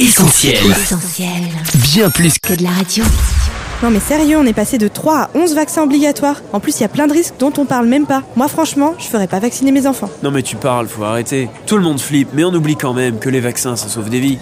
Essentiel. 0.00 0.56
Essentiel. 0.70 1.28
Bien 1.92 2.08
plus 2.08 2.38
que 2.38 2.54
Que 2.54 2.58
de 2.58 2.62
la 2.62 2.70
radio. 2.70 3.04
Non 3.82 3.90
mais 3.90 4.00
sérieux, 4.00 4.38
on 4.38 4.46
est 4.46 4.54
passé 4.54 4.78
de 4.78 4.88
3 4.88 5.14
à 5.18 5.30
11 5.34 5.54
vaccins 5.54 5.82
obligatoires. 5.82 6.40
En 6.54 6.60
plus, 6.60 6.78
il 6.78 6.80
y 6.80 6.84
a 6.84 6.88
plein 6.88 7.06
de 7.06 7.12
risques 7.12 7.34
dont 7.38 7.52
on 7.58 7.66
parle 7.66 7.86
même 7.86 8.06
pas. 8.06 8.22
Moi 8.34 8.48
franchement, 8.48 8.94
je 8.98 9.04
ferais 9.04 9.26
pas 9.26 9.40
vacciner 9.40 9.72
mes 9.72 9.86
enfants. 9.86 10.08
Non 10.22 10.30
mais 10.30 10.42
tu 10.42 10.56
parles, 10.56 10.88
faut 10.88 11.04
arrêter. 11.04 11.50
Tout 11.66 11.76
le 11.76 11.82
monde 11.82 12.00
flippe, 12.00 12.30
mais 12.32 12.44
on 12.44 12.54
oublie 12.54 12.76
quand 12.76 12.94
même 12.94 13.18
que 13.18 13.28
les 13.28 13.40
vaccins 13.40 13.76
ça 13.76 13.88
sauve 13.88 14.08
des 14.08 14.20
vies. 14.20 14.38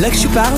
là 0.00 0.10
que 0.10 0.16
tu 0.16 0.28
parles, 0.28 0.54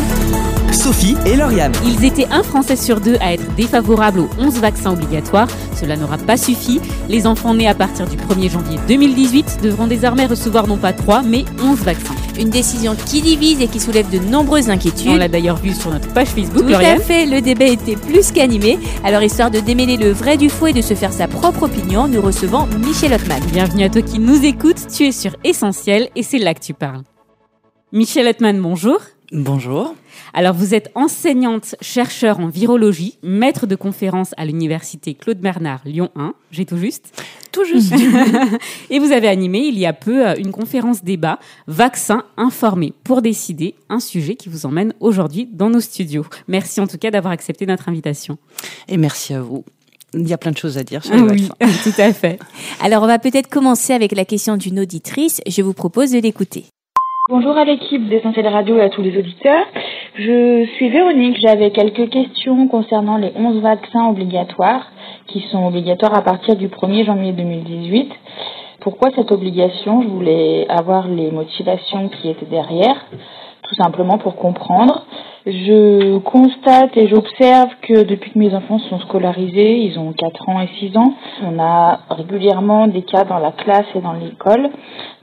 Sophie 0.75 1.17
et 1.25 1.37
Lauriane. 1.37 1.73
Ils 1.85 2.05
étaient 2.05 2.27
un 2.31 2.43
Français 2.43 2.77
sur 2.77 3.01
deux 3.01 3.17
à 3.21 3.33
être 3.33 3.55
défavorables 3.55 4.21
aux 4.21 4.29
11 4.39 4.59
vaccins 4.61 4.93
obligatoires. 4.93 5.49
Cela 5.81 5.97
n'aura 5.97 6.19
pas 6.19 6.37
suffi. 6.37 6.81
Les 7.09 7.27
enfants 7.27 7.55
nés 7.55 7.69
à 7.69 7.75
partir 7.75 8.07
du 8.07 8.17
1er 8.17 8.51
janvier 8.51 8.79
2018 8.89 9.61
devront 9.63 9.87
désormais 9.87 10.27
recevoir 10.27 10.67
non 10.67 10.77
pas 10.77 10.93
3, 10.93 11.23
mais 11.23 11.45
11 11.63 11.79
vaccins. 11.79 12.15
Une 12.39 12.51
décision 12.51 12.97
qui 13.07 13.23
divise 13.23 13.61
et 13.61 13.69
qui 13.69 13.79
soulève 13.79 14.11
de 14.11 14.19
nombreuses 14.19 14.69
inquiétudes. 14.69 15.13
On 15.13 15.17
l'a 15.17 15.29
d'ailleurs 15.29 15.57
vu 15.57 15.73
sur 15.73 15.91
notre 15.91 16.13
page 16.13 16.29
Facebook, 16.29 16.67
Tout 16.67 16.75
à 16.75 16.97
fait, 16.99 17.27
le 17.27 17.41
débat 17.41 17.67
était 17.67 17.97
plus 17.97 18.33
qu'animé. 18.33 18.79
Alors, 19.05 19.23
histoire 19.23 19.53
de 19.53 19.61
démêler 19.61 19.97
le 19.97 20.11
vrai 20.11 20.37
du 20.37 20.51
faux 20.51 20.67
et 20.67 20.73
de 20.73 20.83
se 20.83 20.95
faire 20.95 21.13
sa 21.13 21.29
propre 21.29 21.63
opinion, 21.63 22.09
nous 22.09 22.21
recevons 22.21 22.67
Michel 22.85 23.13
Ottman. 23.13 23.41
Bienvenue 23.53 23.85
à 23.85 23.89
toi 23.89 24.03
qui 24.03 24.19
nous 24.19 24.45
écoutes. 24.45 24.89
Tu 24.89 25.05
es 25.05 25.13
sur 25.13 25.37
Essentiel 25.45 26.09
et 26.17 26.25
c'est 26.25 26.39
là 26.39 26.53
que 26.53 26.61
tu 26.61 26.75
parles. 26.75 27.03
Michel 27.93 28.27
Ottman, 28.27 28.61
bonjour. 28.61 28.99
Bonjour. 29.33 29.95
Alors, 30.35 30.55
vous 30.55 30.75
êtes 30.75 30.91
enseignante, 30.95 31.77
chercheur 31.81 32.41
en 32.41 32.49
virologie, 32.49 33.19
maître 33.23 33.67
de 33.67 33.75
conférence 33.75 34.35
à 34.37 34.45
l'université 34.45 35.15
Claude 35.15 35.39
Bernard 35.39 35.81
Lyon 35.87 36.11
1. 36.15 36.35
J'ai 36.51 36.67
tout 36.67 36.77
juste. 36.77 37.23
Tout 37.51 37.65
juste. 37.65 37.95
Et 38.91 38.99
vous 38.99 39.13
avez 39.13 39.29
animé 39.29 39.61
il 39.61 39.79
y 39.79 39.87
a 39.87 39.95
peu 39.95 40.29
euh, 40.29 40.35
une 40.37 40.53
conférence 40.53 41.03
débat 41.03 41.39
Vaccin 41.67 42.25
informé 42.37 42.93
pour 43.03 43.23
décider, 43.23 43.75
un 43.89 44.01
sujet 44.01 44.35
qui 44.35 44.51
vous 44.51 44.67
emmène 44.67 44.93
aujourd'hui 45.01 45.49
dans 45.51 45.71
nos 45.71 45.81
studios. 45.81 46.27
Merci 46.47 46.81
en 46.81 46.87
tout 46.87 46.99
cas 46.99 47.11
d'avoir 47.11 47.33
accepté 47.33 47.65
notre 47.65 47.89
invitation. 47.89 48.37
Et 48.89 48.99
merci 48.99 49.33
à 49.33 49.41
vous. 49.41 49.65
Il 50.13 50.29
y 50.29 50.33
a 50.35 50.39
plein 50.39 50.53
de 50.53 50.59
choses 50.59 50.79
à 50.79 50.85
dire 50.85 51.03
sur 51.03 51.15
les 51.15 51.23
oui, 51.23 51.49
vaccins. 51.61 51.91
tout 51.91 52.01
à 52.01 52.13
fait. 52.13 52.39
Alors, 52.81 53.03
on 53.03 53.07
va 53.07 53.19
peut-être 53.19 53.49
commencer 53.49 53.95
avec 53.95 54.13
la 54.13 54.25
question 54.25 54.57
d'une 54.57 54.81
auditrice. 54.81 55.41
Je 55.47 55.63
vous 55.63 55.73
propose 55.73 56.11
de 56.11 56.19
l'écouter. 56.19 56.67
Bonjour 57.31 57.57
à 57.57 57.65
l'équipe 57.65 58.07
d'Essentiel 58.07 58.47
Radio 58.49 58.77
et 58.77 58.83
à 58.83 58.91
tous 58.91 59.01
les 59.01 59.17
auditeurs. 59.17 59.65
Je 60.15 60.67
suis 60.77 60.91
Véronique. 60.91 61.39
J'avais 61.41 61.71
quelques 61.71 62.11
questions 62.11 62.69
concernant 62.69 63.17
les 63.17 63.33
11 63.35 63.63
vaccins 63.63 64.11
obligatoires 64.11 64.93
qui 65.29 65.41
sont 65.51 65.67
obligatoires 65.67 66.15
à 66.15 66.21
partir 66.21 66.55
du 66.55 66.69
1er 66.69 67.07
janvier 67.07 67.33
2018. 67.33 68.13
Pourquoi 68.81 69.09
cette 69.17 69.33
obligation? 69.33 70.03
Je 70.03 70.09
voulais 70.09 70.67
avoir 70.69 71.09
les 71.09 71.31
motivations 71.31 72.11
qui 72.11 72.29
étaient 72.29 72.45
derrière, 72.45 73.07
tout 73.69 73.75
simplement 73.75 74.19
pour 74.19 74.37
comprendre. 74.37 75.05
Je 75.47 76.19
constate 76.19 76.97
et 76.97 77.07
j'observe 77.09 77.69
que 77.83 78.05
depuis 78.05 78.31
que 78.31 78.39
mes 78.39 78.55
enfants 78.55 78.79
sont 78.79 78.99
scolarisés, 79.01 79.77
ils 79.79 79.99
ont 79.99 80.13
4 80.13 80.49
ans 80.49 80.61
et 80.61 80.69
6 80.79 80.97
ans, 80.97 81.13
on 81.43 81.59
a 81.59 82.01
régulièrement 82.09 82.87
des 82.87 83.03
cas 83.03 83.25
dans 83.25 83.39
la 83.39 83.53
classe 83.53 83.87
et 83.95 84.01
dans 84.01 84.15
l'école 84.15 84.71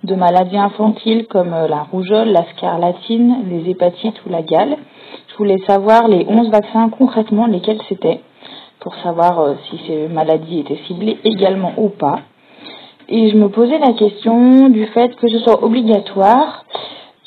de 0.03 0.15
maladies 0.15 0.57
infantiles 0.57 1.25
comme 1.27 1.53
euh, 1.53 1.67
la 1.67 1.83
rougeole, 1.83 2.29
la 2.29 2.45
scarlatine, 2.55 3.45
les 3.49 3.69
hépatites 3.69 4.23
ou 4.25 4.29
la 4.29 4.43
gale. 4.43 4.77
Je 5.29 5.37
voulais 5.37 5.59
savoir 5.65 6.07
les 6.07 6.25
11 6.27 6.51
vaccins 6.51 6.89
concrètement 6.89 7.47
lesquels 7.47 7.81
c'était 7.89 8.21
pour 8.79 8.95
savoir 8.97 9.39
euh, 9.39 9.53
si 9.69 9.79
ces 9.87 10.07
maladies 10.07 10.59
étaient 10.59 10.79
ciblées 10.87 11.17
également 11.23 11.73
ou 11.77 11.89
pas. 11.89 12.19
Et 13.09 13.29
je 13.29 13.37
me 13.37 13.49
posais 13.49 13.79
la 13.79 13.93
question 13.93 14.69
du 14.69 14.85
fait 14.87 15.15
que 15.15 15.27
ce 15.27 15.39
soit 15.39 15.63
obligatoire, 15.63 16.63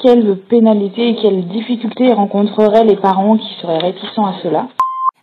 quelles 0.04 0.38
pénalités 0.50 1.10
et 1.10 1.16
quelles 1.16 1.48
difficultés 1.48 2.12
rencontreraient 2.12 2.84
les 2.84 2.96
parents 2.96 3.38
qui 3.38 3.48
seraient 3.62 3.78
réticents 3.78 4.26
à 4.26 4.34
cela. 4.42 4.68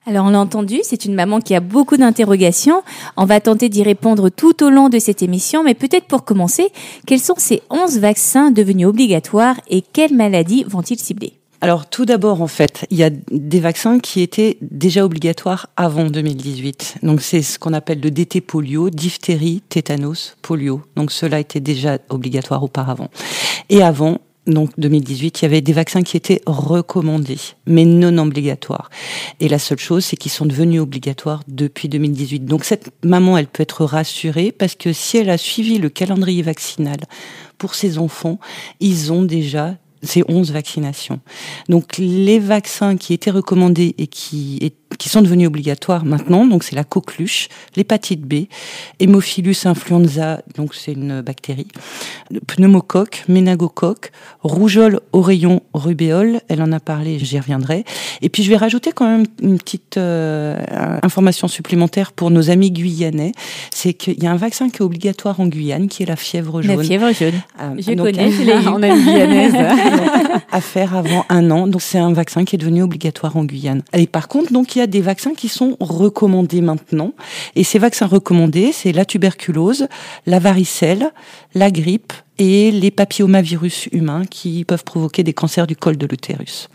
Alors, 0.08 0.26
on 0.26 0.32
l'a 0.32 0.40
entendu, 0.40 0.80
c'est 0.82 1.06
une 1.06 1.14
maman 1.14 1.40
qui 1.40 1.54
a 1.54 1.60
beaucoup 1.60 1.96
d'interrogations. 1.96 2.82
On 3.16 3.26
va 3.26 3.40
tenter 3.40 3.70
d'y 3.70 3.84
répondre 3.84 4.30
tout 4.30 4.64
au 4.64 4.72
long 4.72 4.90
de 4.90 4.98
cette 4.98 5.22
émission, 5.22 5.64
mais 5.64 5.76
peut-être 5.76 6.08
pour 6.08 6.26
commencer, 6.26 6.70
quels 7.06 7.20
sont 7.20 7.36
ces 7.38 7.62
11 7.70 8.00
vaccins 8.00 8.50
devenus 8.50 8.88
obligatoires 8.88 9.58
et 9.70 9.82
quelles 9.82 10.16
maladies 10.16 10.64
vont-ils 10.68 10.98
cibler? 10.98 11.34
Alors 11.64 11.86
tout 11.86 12.06
d'abord, 12.06 12.42
en 12.42 12.48
fait, 12.48 12.88
il 12.90 12.98
y 12.98 13.04
a 13.04 13.12
des 13.12 13.60
vaccins 13.60 14.00
qui 14.00 14.22
étaient 14.22 14.58
déjà 14.62 15.06
obligatoires 15.06 15.68
avant 15.78 16.06
2018. 16.06 16.96
Donc 17.04 17.22
c'est 17.22 17.44
ce 17.44 17.60
qu'on 17.60 17.74
appelle 17.74 18.02
le 18.02 18.10
DT 18.10 18.42
polio, 18.42 18.90
diphtérie, 18.90 19.62
tétanos, 19.70 20.36
polio. 20.42 20.82
Donc 20.96 21.12
cela 21.12 21.40
était 21.40 21.60
déjà 21.60 22.00
obligatoire 22.10 22.64
auparavant. 22.64 23.10
Et 23.70 23.84
avant, 23.84 24.18
donc 24.48 24.72
2018, 24.78 25.42
il 25.42 25.44
y 25.44 25.46
avait 25.46 25.62
des 25.62 25.74
vaccins 25.74 26.02
qui 26.02 26.18
étaient 26.18 26.42
recommandés, 26.48 27.38
mais 27.68 27.86
non 27.86 28.18
obligatoires. 28.18 28.90
Et 29.40 29.48
la 29.48 29.60
seule 29.60 29.78
chose, 29.78 30.04
c'est 30.04 30.16
qu'ils 30.16 30.32
sont 30.32 30.48
devenus 30.48 30.82
obligatoires 30.82 31.44
depuis 31.48 31.90
2018. 31.90 32.46
Donc 32.46 32.64
cette 32.64 32.92
maman, 33.04 33.38
elle 33.38 33.48
peut 33.48 33.62
être 33.62 33.86
rassurée 33.86 34.52
parce 34.52 34.76
que 34.76 34.94
si 34.94 35.18
elle 35.18 35.30
a 35.30 35.38
suivi 35.38 35.78
le 35.78 35.90
calendrier 35.90 36.42
vaccinal 36.42 36.98
pour 37.60 37.76
ses 37.76 38.00
enfants, 38.00 38.40
ils 38.80 39.14
ont 39.14 39.22
déjà 39.22 39.76
ces 40.04 40.24
11 40.28 40.52
vaccinations. 40.52 41.20
Donc 41.70 41.98
les 41.98 42.40
vaccins 42.40 42.98
qui 42.98 43.14
étaient 43.14 43.32
recommandés 43.32 43.94
et 44.00 44.08
qui, 44.08 44.58
et 44.62 44.74
qui 44.98 45.10
sont 45.10 45.22
devenus 45.22 45.48
obligatoires 45.48 46.06
maintenant, 46.06 46.46
donc 46.46 46.64
c'est 46.64 46.76
la 46.76 46.84
coqueluche, 46.84 47.50
l'hépatite 47.76 48.22
B, 48.22 48.46
Hémophilus 49.00 49.66
influenza, 49.66 50.42
donc 50.56 50.76
c'est 50.76 50.94
une 50.94 51.22
bactérie, 51.22 51.68
pneumocoque, 52.48 53.24
ménagocoque, 53.28 54.12
rougeole, 54.42 55.00
oreillon, 55.14 55.62
rubéole, 55.74 56.42
elle 56.50 56.62
en 56.62 56.72
a 56.72 56.80
parlé, 56.80 57.20
j'y 57.20 57.40
reviendrai. 57.40 57.86
Et 58.22 58.30
puis 58.30 58.44
je 58.44 58.50
vais 58.50 58.58
rajouter 58.58 58.92
quand 58.92 59.06
même 59.06 59.26
une 59.42 59.58
petite 59.58 59.98
euh, 59.98 60.58
information 61.04 61.48
supplémentaire 61.48 62.12
pour 62.12 62.32
nos 62.32 62.50
amis 62.50 62.72
guyanais, 62.72 63.32
c'est 63.74 63.94
qu'il 63.94 64.22
y 64.22 64.28
a 64.28 64.32
un 64.32 64.38
vaccin 64.38 64.70
qui 64.70 64.78
est 64.78 64.82
obligatoire 64.82 65.40
en 65.40 65.48
Guyane, 65.48 65.88
qui 65.88 66.04
est 66.04 66.06
la 66.06 66.16
fièvre 66.16 66.62
jaune. 66.62 66.78
La 66.78 66.84
fièvre 66.84 67.12
jaune. 67.14 67.42
Euh, 67.60 67.76
Je 67.78 67.94
donc, 67.94 68.08
connais, 68.08 68.32
je 68.32 68.44
l'ai 68.44 68.54
une 68.54 69.04
guyanaise. 69.04 69.56
à 70.52 70.62
faire 70.62 70.96
avant 70.96 71.26
un 71.30 71.50
an. 71.52 71.68
Donc 71.68 71.82
c'est 71.82 72.00
un 72.00 72.14
vaccin 72.14 72.46
qui 72.46 72.56
est 72.56 72.60
devenu 72.60 72.84
obligatoire 72.84 73.38
en 73.38 73.46
Guyane. 73.46 73.82
Et 73.94 74.08
par 74.08 74.28
contre, 74.28 74.52
donc 74.52 74.76
il 74.76 74.80
y 74.80 74.81
a 74.81 74.81
des 74.88 75.02
vaccins 75.02 75.34
qui 75.34 75.48
sont 75.48 75.78
recommandés 75.80 76.62
maintenant. 76.62 77.14
Et 77.56 77.64
ces 77.64 77.80
vaccins 77.80 78.08
recommandés, 78.08 78.72
c'est 78.72 78.92
la 78.92 79.06
tuberculose, 79.06 79.88
la 80.26 80.40
varicelle, 80.40 81.12
la 81.54 81.72
grippe 81.72 82.14
et 82.38 82.72
les 82.72 82.92
papillomavirus 82.92 83.88
humains 83.92 84.26
qui 84.26 84.66
peuvent 84.66 84.84
provoquer 84.84 85.24
des 85.24 85.34
cancers 85.34 85.68
du 85.68 85.76
col 85.76 85.98
de 85.98 86.06
l'utérus. 86.06 86.70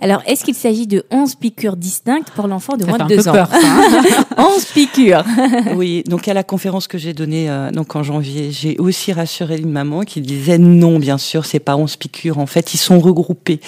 Alors, 0.00 0.22
est-ce 0.26 0.44
qu'il 0.44 0.54
s'agit 0.54 0.86
de 0.86 1.04
11 1.10 1.34
piqûres 1.36 1.76
distinctes 1.76 2.30
pour 2.30 2.46
l'enfant 2.48 2.76
de 2.76 2.84
moins 2.84 2.98
de 2.98 3.02
un 3.04 3.06
2 3.06 3.16
peu 3.16 3.28
ans 3.28 3.32
peur, 3.32 3.48
ça, 3.50 3.58
hein. 3.62 4.24
11 4.56 4.64
piqûres 4.66 5.24
Oui, 5.76 6.02
donc 6.06 6.28
à 6.28 6.34
la 6.34 6.42
conférence 6.42 6.88
que 6.88 6.98
j'ai 6.98 7.12
donnée 7.12 7.50
euh, 7.50 7.70
donc 7.70 7.96
en 7.96 8.02
janvier, 8.02 8.50
j'ai 8.50 8.76
aussi 8.78 9.12
rassuré 9.12 9.58
une 9.58 9.70
maman 9.70 10.02
qui 10.02 10.20
disait 10.20 10.58
non, 10.58 10.98
bien 10.98 11.18
sûr, 11.18 11.44
c'est 11.44 11.58
pas 11.60 11.76
11 11.76 11.96
piqûres. 11.96 12.38
En 12.38 12.46
fait, 12.46 12.74
ils 12.74 12.78
sont 12.78 13.00
regroupés. 13.00 13.60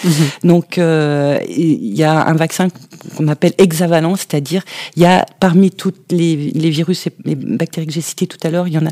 Donc 0.45 0.79
euh, 0.79 1.39
il 1.49 1.97
y 1.97 2.05
a 2.05 2.27
un 2.27 2.35
vaccin 2.35 2.69
qu'on 3.17 3.29
appelle 3.29 3.53
hexavalent, 3.59 4.17
c'est-à-dire 4.17 4.63
il 4.97 5.03
y 5.03 5.07
a 5.07 5.25
parmi 5.41 5.71
toutes 5.71 6.13
les, 6.13 6.37
les 6.37 6.71
virus 6.71 7.07
et 7.07 7.13
les 7.25 7.35
bactéries 7.35 7.87
que 7.87 7.93
j'ai 7.93 8.01
citées 8.01 8.27
tout 8.27 8.39
à 8.43 8.51
l'heure, 8.51 8.69
il 8.69 8.75
y 8.75 8.79
en 8.79 8.87
a 8.87 8.91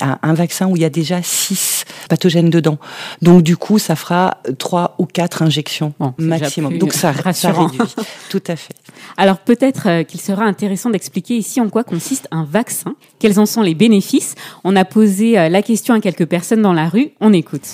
un, 0.00 0.18
un 0.22 0.34
vaccin 0.34 0.66
où 0.66 0.76
il 0.76 0.82
y 0.82 0.84
a 0.84 0.90
déjà 0.90 1.20
six 1.22 1.84
pathogènes 2.08 2.50
dedans. 2.50 2.78
Donc 3.22 3.42
du 3.42 3.56
coup, 3.56 3.78
ça 3.78 3.96
fera 3.96 4.38
trois 4.58 4.94
ou 4.98 5.06
quatre 5.06 5.42
injections 5.42 5.92
Bon, 5.98 6.14
c'est 6.18 6.26
déjà 6.26 6.47
maximum. 6.48 6.70
plus 6.72 6.78
Donc 6.78 6.92
ça, 6.92 7.12
ça 7.14 7.22
rassurant. 7.22 7.66
réduit. 7.66 7.94
Tout 8.30 8.42
à 8.46 8.56
fait. 8.56 8.74
Alors 9.16 9.38
peut-être 9.38 9.88
euh, 9.88 10.02
qu'il 10.02 10.20
sera 10.20 10.44
intéressant 10.44 10.90
d'expliquer 10.90 11.36
ici 11.36 11.60
en 11.60 11.68
quoi 11.68 11.84
consiste 11.84 12.28
un 12.30 12.44
vaccin, 12.44 12.94
quels 13.18 13.38
en 13.38 13.46
sont 13.46 13.62
les 13.62 13.74
bénéfices? 13.74 14.34
On 14.64 14.76
a 14.76 14.84
posé 14.84 15.38
euh, 15.38 15.48
la 15.48 15.62
question 15.62 15.94
à 15.94 16.00
quelques 16.00 16.26
personnes 16.26 16.62
dans 16.62 16.72
la 16.72 16.88
rue, 16.88 17.10
on 17.20 17.32
écoute. 17.32 17.66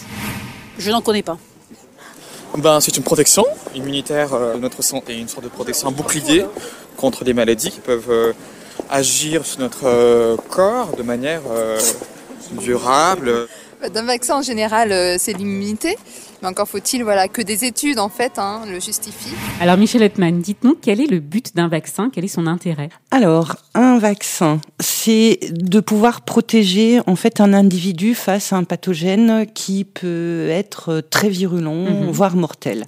Je 0.79 0.91
n'en 0.91 1.01
connais 1.01 1.23
pas. 1.23 1.39
Ben, 2.59 2.81
c'est 2.81 2.97
une 2.97 3.03
protection 3.03 3.45
immunitaire 3.75 4.33
euh, 4.33 4.55
de 4.55 4.61
notre 4.61 4.83
santé, 4.83 5.19
une 5.19 5.29
sorte 5.29 5.45
de 5.45 5.49
protection, 5.51 5.89
un 5.89 5.93
bouclier 5.93 6.45
contre 6.97 7.25
des 7.25 7.35
maladies 7.35 7.71
qui 7.71 7.81
peuvent 7.81 8.11
euh, 8.11 8.33
agir 8.91 9.45
sur 9.45 9.61
notre 9.61 9.87
euh, 9.87 10.37
corps 10.49 10.97
de 10.97 11.03
manière 11.03 11.43
euh, 11.51 11.79
durable. 12.63 13.49
D'un 13.93 14.05
vaccin 14.05 14.37
en 14.37 14.43
général, 14.43 15.19
c'est 15.19 15.35
l'immunité. 15.35 15.99
Mais 16.45 16.51
encore 16.51 16.69
faut-il 16.69 17.03
voilà, 17.05 17.27
que 17.27 17.41
des 17.41 17.65
études 17.65 17.99
en 17.99 18.11
fait 18.11 18.39
hein, 18.39 18.65
le 18.71 18.79
justifient. 18.79 19.33
Alors 19.63 19.79
Michel 19.79 20.03
Hetman, 20.03 20.43
dites-nous 20.43 20.77
quel 20.79 21.01
est 21.01 21.07
le 21.07 21.19
but 21.19 21.57
d'un 21.57 21.69
vaccin, 21.69 22.11
quel 22.13 22.23
est 22.27 22.29
son 22.29 22.47
intérêt? 22.47 22.91
Alors, 23.11 23.57
un 23.73 23.97
vaccin, 23.99 24.61
c'est 24.79 25.39
de 25.51 25.81
pouvoir 25.81 26.21
protéger 26.21 27.01
en 27.07 27.17
fait 27.17 27.41
un 27.41 27.55
individu 27.55 28.15
face 28.15 28.53
à 28.53 28.57
un 28.57 28.65
pathogène 28.65 29.47
qui 29.55 29.85
peut 29.87 30.49
être 30.51 31.01
très 31.09 31.31
virulent, 31.31 31.85
Mhm. 31.87 32.11
voire 32.11 32.37
mortel. 32.37 32.85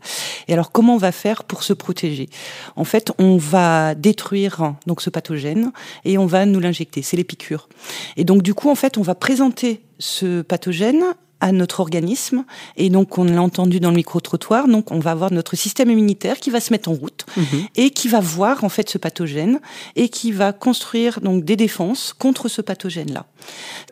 Et 0.48 0.52
alors, 0.52 0.70
comment 0.70 0.96
on 0.96 0.98
va 0.98 1.10
faire 1.12 1.42
pour 1.44 1.62
se 1.62 1.72
protéger? 1.72 2.28
En 2.76 2.84
fait, 2.84 3.10
on 3.18 3.38
va 3.38 3.94
détruire 3.94 4.74
donc 4.86 5.00
ce 5.00 5.08
pathogène 5.08 5.72
et 6.04 6.18
on 6.18 6.26
va 6.26 6.44
nous 6.44 6.60
l'injecter. 6.60 7.00
C'est 7.00 7.16
les 7.16 7.24
piqûres. 7.24 7.70
Et 8.18 8.24
donc, 8.24 8.42
du 8.42 8.52
coup, 8.52 8.68
en 8.68 8.74
fait, 8.74 8.98
on 8.98 9.02
va 9.02 9.14
présenter 9.14 9.80
ce 9.98 10.42
pathogène 10.42 11.02
à 11.40 11.52
notre 11.52 11.80
organisme 11.80 12.44
et 12.76 12.88
donc 12.88 13.18
on 13.18 13.24
l'a 13.24 13.42
entendu 13.42 13.78
dans 13.78 13.90
le 13.90 13.96
micro-trottoir, 13.96 14.68
donc 14.68 14.90
on 14.90 14.98
va 14.98 15.10
avoir 15.10 15.32
notre 15.32 15.54
système 15.56 15.90
immunitaire 15.90 16.38
qui 16.38 16.50
va 16.50 16.60
se 16.60 16.72
mettre 16.72 16.88
en 16.88 16.94
route 16.94 17.26
Mhm. 17.36 17.66
et 17.76 17.90
qui 17.90 18.08
va 18.08 18.20
voir 18.20 18.64
en 18.64 18.68
fait 18.68 18.88
ce 18.88 18.98
pathogène 18.98 19.60
et 19.96 20.08
qui 20.08 20.32
va 20.32 20.52
construire 20.52 21.20
donc 21.20 21.44
des 21.44 21.56
défenses 21.56 22.14
contre 22.18 22.48
ce 22.48 22.62
pathogène-là. 22.62 23.26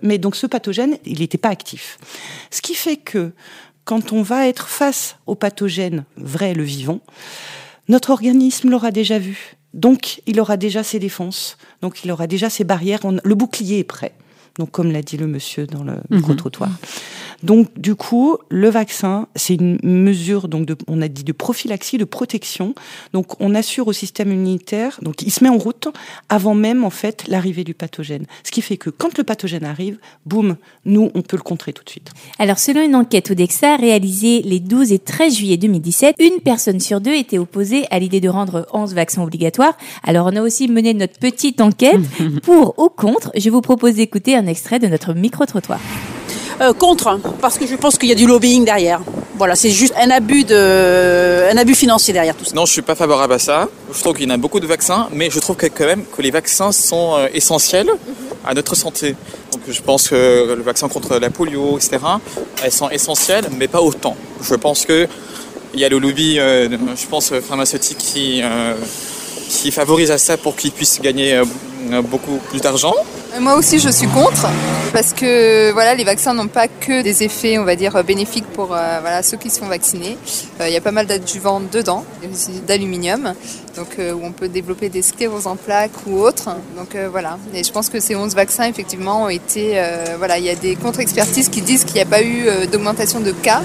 Mais 0.02 0.18
donc 0.18 0.36
ce 0.36 0.46
pathogène, 0.46 0.96
il 1.04 1.18
n'était 1.20 1.38
pas 1.38 1.50
actif. 1.50 1.98
Ce 2.50 2.62
qui 2.62 2.74
fait 2.74 2.96
que 2.96 3.32
quand 3.84 4.12
on 4.12 4.22
va 4.22 4.48
être 4.48 4.68
face 4.68 5.16
au 5.26 5.34
pathogène 5.34 6.04
vrai, 6.16 6.54
le 6.54 6.62
vivant, 6.64 7.00
notre 7.88 8.10
organisme 8.10 8.70
l'aura 8.70 8.90
déjà 8.90 9.18
vu. 9.18 9.56
Donc, 9.74 10.22
il 10.26 10.40
aura 10.40 10.56
déjà 10.56 10.82
ses 10.84 10.98
défenses. 11.00 11.58
Donc, 11.82 12.04
il 12.04 12.10
aura 12.12 12.26
déjà 12.28 12.48
ses 12.48 12.62
barrières. 12.64 13.00
Le 13.24 13.34
bouclier 13.34 13.80
est 13.80 13.84
prêt. 13.84 14.14
Donc, 14.58 14.70
comme 14.70 14.92
l'a 14.92 15.02
dit 15.02 15.16
le 15.16 15.26
monsieur 15.26 15.66
dans 15.66 15.82
le 15.82 15.92
Mhm. 16.10 16.18
micro-trottoir. 16.18 16.70
Donc, 17.42 17.68
du 17.78 17.94
coup, 17.94 18.38
le 18.48 18.70
vaccin, 18.70 19.26
c'est 19.36 19.54
une 19.54 19.78
mesure, 19.82 20.48
donc, 20.48 20.64
de, 20.66 20.76
on 20.86 21.02
a 21.02 21.08
dit 21.08 21.24
de 21.24 21.32
prophylaxie, 21.32 21.98
de 21.98 22.04
protection. 22.04 22.74
Donc, 23.12 23.38
on 23.40 23.54
assure 23.54 23.88
au 23.88 23.92
système 23.92 24.30
immunitaire, 24.32 24.98
donc, 25.02 25.20
il 25.22 25.30
se 25.30 25.42
met 25.44 25.50
en 25.50 25.58
route 25.58 25.88
avant 26.28 26.54
même, 26.54 26.84
en 26.84 26.90
fait, 26.90 27.24
l'arrivée 27.28 27.64
du 27.64 27.74
pathogène. 27.74 28.24
Ce 28.44 28.50
qui 28.50 28.62
fait 28.62 28.76
que 28.76 28.88
quand 28.90 29.18
le 29.18 29.24
pathogène 29.24 29.64
arrive, 29.64 29.98
boum, 30.24 30.56
nous, 30.86 31.10
on 31.14 31.22
peut 31.22 31.36
le 31.36 31.42
contrer 31.42 31.72
tout 31.72 31.84
de 31.84 31.90
suite. 31.90 32.12
Alors, 32.38 32.58
selon 32.58 32.82
une 32.82 32.94
enquête 32.94 33.30
Odexa 33.30 33.76
réalisée 33.76 34.40
les 34.42 34.60
12 34.60 34.92
et 34.92 34.98
13 34.98 35.36
juillet 35.36 35.56
2017, 35.56 36.14
une 36.20 36.40
personne 36.42 36.80
sur 36.80 37.00
deux 37.00 37.14
était 37.14 37.38
opposée 37.38 37.84
à 37.90 37.98
l'idée 37.98 38.20
de 38.20 38.28
rendre 38.28 38.66
11 38.72 38.94
vaccins 38.94 39.22
obligatoires. 39.22 39.76
Alors, 40.04 40.26
on 40.32 40.36
a 40.36 40.40
aussi 40.40 40.68
mené 40.68 40.94
notre 40.94 41.18
petite 41.18 41.60
enquête 41.60 42.00
pour 42.42 42.78
ou 42.78 42.88
contre. 42.88 43.32
Je 43.36 43.50
vous 43.50 43.60
propose 43.60 43.96
d'écouter 43.96 44.34
un 44.36 44.43
extrait 44.46 44.78
de 44.78 44.86
notre 44.86 45.14
micro-trottoir. 45.14 45.80
Euh, 46.60 46.72
contre, 46.72 47.08
hein, 47.08 47.20
parce 47.40 47.58
que 47.58 47.66
je 47.66 47.74
pense 47.74 47.98
qu'il 47.98 48.08
y 48.08 48.12
a 48.12 48.14
du 48.14 48.26
lobbying 48.26 48.64
derrière. 48.64 49.00
Voilà, 49.36 49.56
c'est 49.56 49.70
juste 49.70 49.94
un 50.00 50.10
abus 50.10 50.44
de, 50.44 51.50
un 51.50 51.56
abus 51.56 51.74
financier 51.74 52.12
derrière 52.12 52.36
tout 52.36 52.44
ça. 52.44 52.54
Non, 52.54 52.66
je 52.66 52.72
suis 52.72 52.82
pas 52.82 52.94
favorable 52.94 53.32
à 53.32 53.38
ça. 53.40 53.68
Je 53.92 54.00
trouve 54.00 54.14
qu'il 54.14 54.28
y 54.28 54.30
en 54.30 54.34
a 54.34 54.36
beaucoup 54.36 54.60
de 54.60 54.66
vaccins, 54.66 55.08
mais 55.12 55.30
je 55.30 55.40
trouve 55.40 55.56
que 55.56 55.66
quand 55.66 55.86
même 55.86 56.04
que 56.04 56.22
les 56.22 56.30
vaccins 56.30 56.70
sont 56.70 57.16
euh, 57.16 57.26
essentiels 57.34 57.90
à 58.46 58.54
notre 58.54 58.76
santé. 58.76 59.16
Donc 59.50 59.62
je 59.68 59.80
pense 59.80 60.08
que 60.08 60.54
le 60.56 60.62
vaccin 60.62 60.88
contre 60.88 61.18
la 61.18 61.30
polio, 61.30 61.76
etc., 61.78 61.98
elles 62.62 62.72
sont 62.72 62.90
essentielles, 62.90 63.46
mais 63.58 63.66
pas 63.66 63.80
autant. 63.80 64.16
Je 64.42 64.54
pense 64.54 64.84
que 64.84 65.08
il 65.74 65.80
y 65.80 65.84
a 65.84 65.88
le 65.88 65.98
lobby, 65.98 66.38
euh, 66.38 66.68
je 66.70 67.06
pense, 67.06 67.32
pharmaceutique 67.40 67.98
qui, 67.98 68.40
euh, 68.42 68.74
qui 69.48 69.70
favorise 69.72 70.10
à 70.10 70.18
ça 70.18 70.36
pour 70.36 70.56
qu'ils 70.56 70.70
puissent 70.70 71.00
gagner 71.00 71.34
euh, 71.34 72.02
beaucoup 72.02 72.38
plus 72.50 72.60
d'argent. 72.60 72.94
Moi 73.40 73.56
aussi, 73.56 73.80
je 73.80 73.88
suis 73.88 74.06
contre 74.06 74.46
parce 74.92 75.12
que 75.12 75.72
voilà, 75.72 75.94
les 75.94 76.04
vaccins 76.04 76.34
n'ont 76.34 76.46
pas 76.46 76.68
que 76.68 77.02
des 77.02 77.24
effets, 77.24 77.58
on 77.58 77.64
va 77.64 77.74
dire, 77.74 78.04
bénéfiques 78.04 78.46
pour 78.46 78.72
euh, 78.72 78.98
voilà, 79.00 79.24
ceux 79.24 79.36
qui 79.36 79.50
se 79.50 79.58
font 79.58 79.66
vacciner. 79.66 80.16
Euh, 80.60 80.68
Il 80.68 80.72
y 80.72 80.76
a 80.76 80.80
pas 80.80 80.92
mal 80.92 81.06
d'adjuvants 81.06 81.60
dedans, 81.60 82.04
d'aluminium, 82.66 83.34
donc 83.76 83.98
euh, 83.98 84.12
où 84.12 84.24
on 84.24 84.30
peut 84.30 84.48
développer 84.48 84.88
des 84.88 85.02
scléroses 85.02 85.48
en 85.48 85.56
plaques 85.56 86.06
ou 86.06 86.20
autres. 86.20 86.50
Donc 86.76 86.96
voilà. 87.10 87.38
Et 87.52 87.64
je 87.64 87.72
pense 87.72 87.88
que 87.88 87.98
ces 87.98 88.14
11 88.14 88.34
vaccins, 88.34 88.68
effectivement, 88.68 89.24
ont 89.24 89.28
été. 89.28 89.82
voilà, 90.18 90.38
il 90.38 90.44
y 90.44 90.50
a 90.50 90.54
des 90.54 90.76
contre-expertises 90.76 91.48
qui 91.48 91.60
disent 91.60 91.84
qu'il 91.84 91.96
n'y 91.96 92.02
a 92.02 92.06
pas 92.06 92.22
eu 92.22 92.46
d'augmentation 92.70 93.20
de 93.20 93.32
cas 93.32 93.62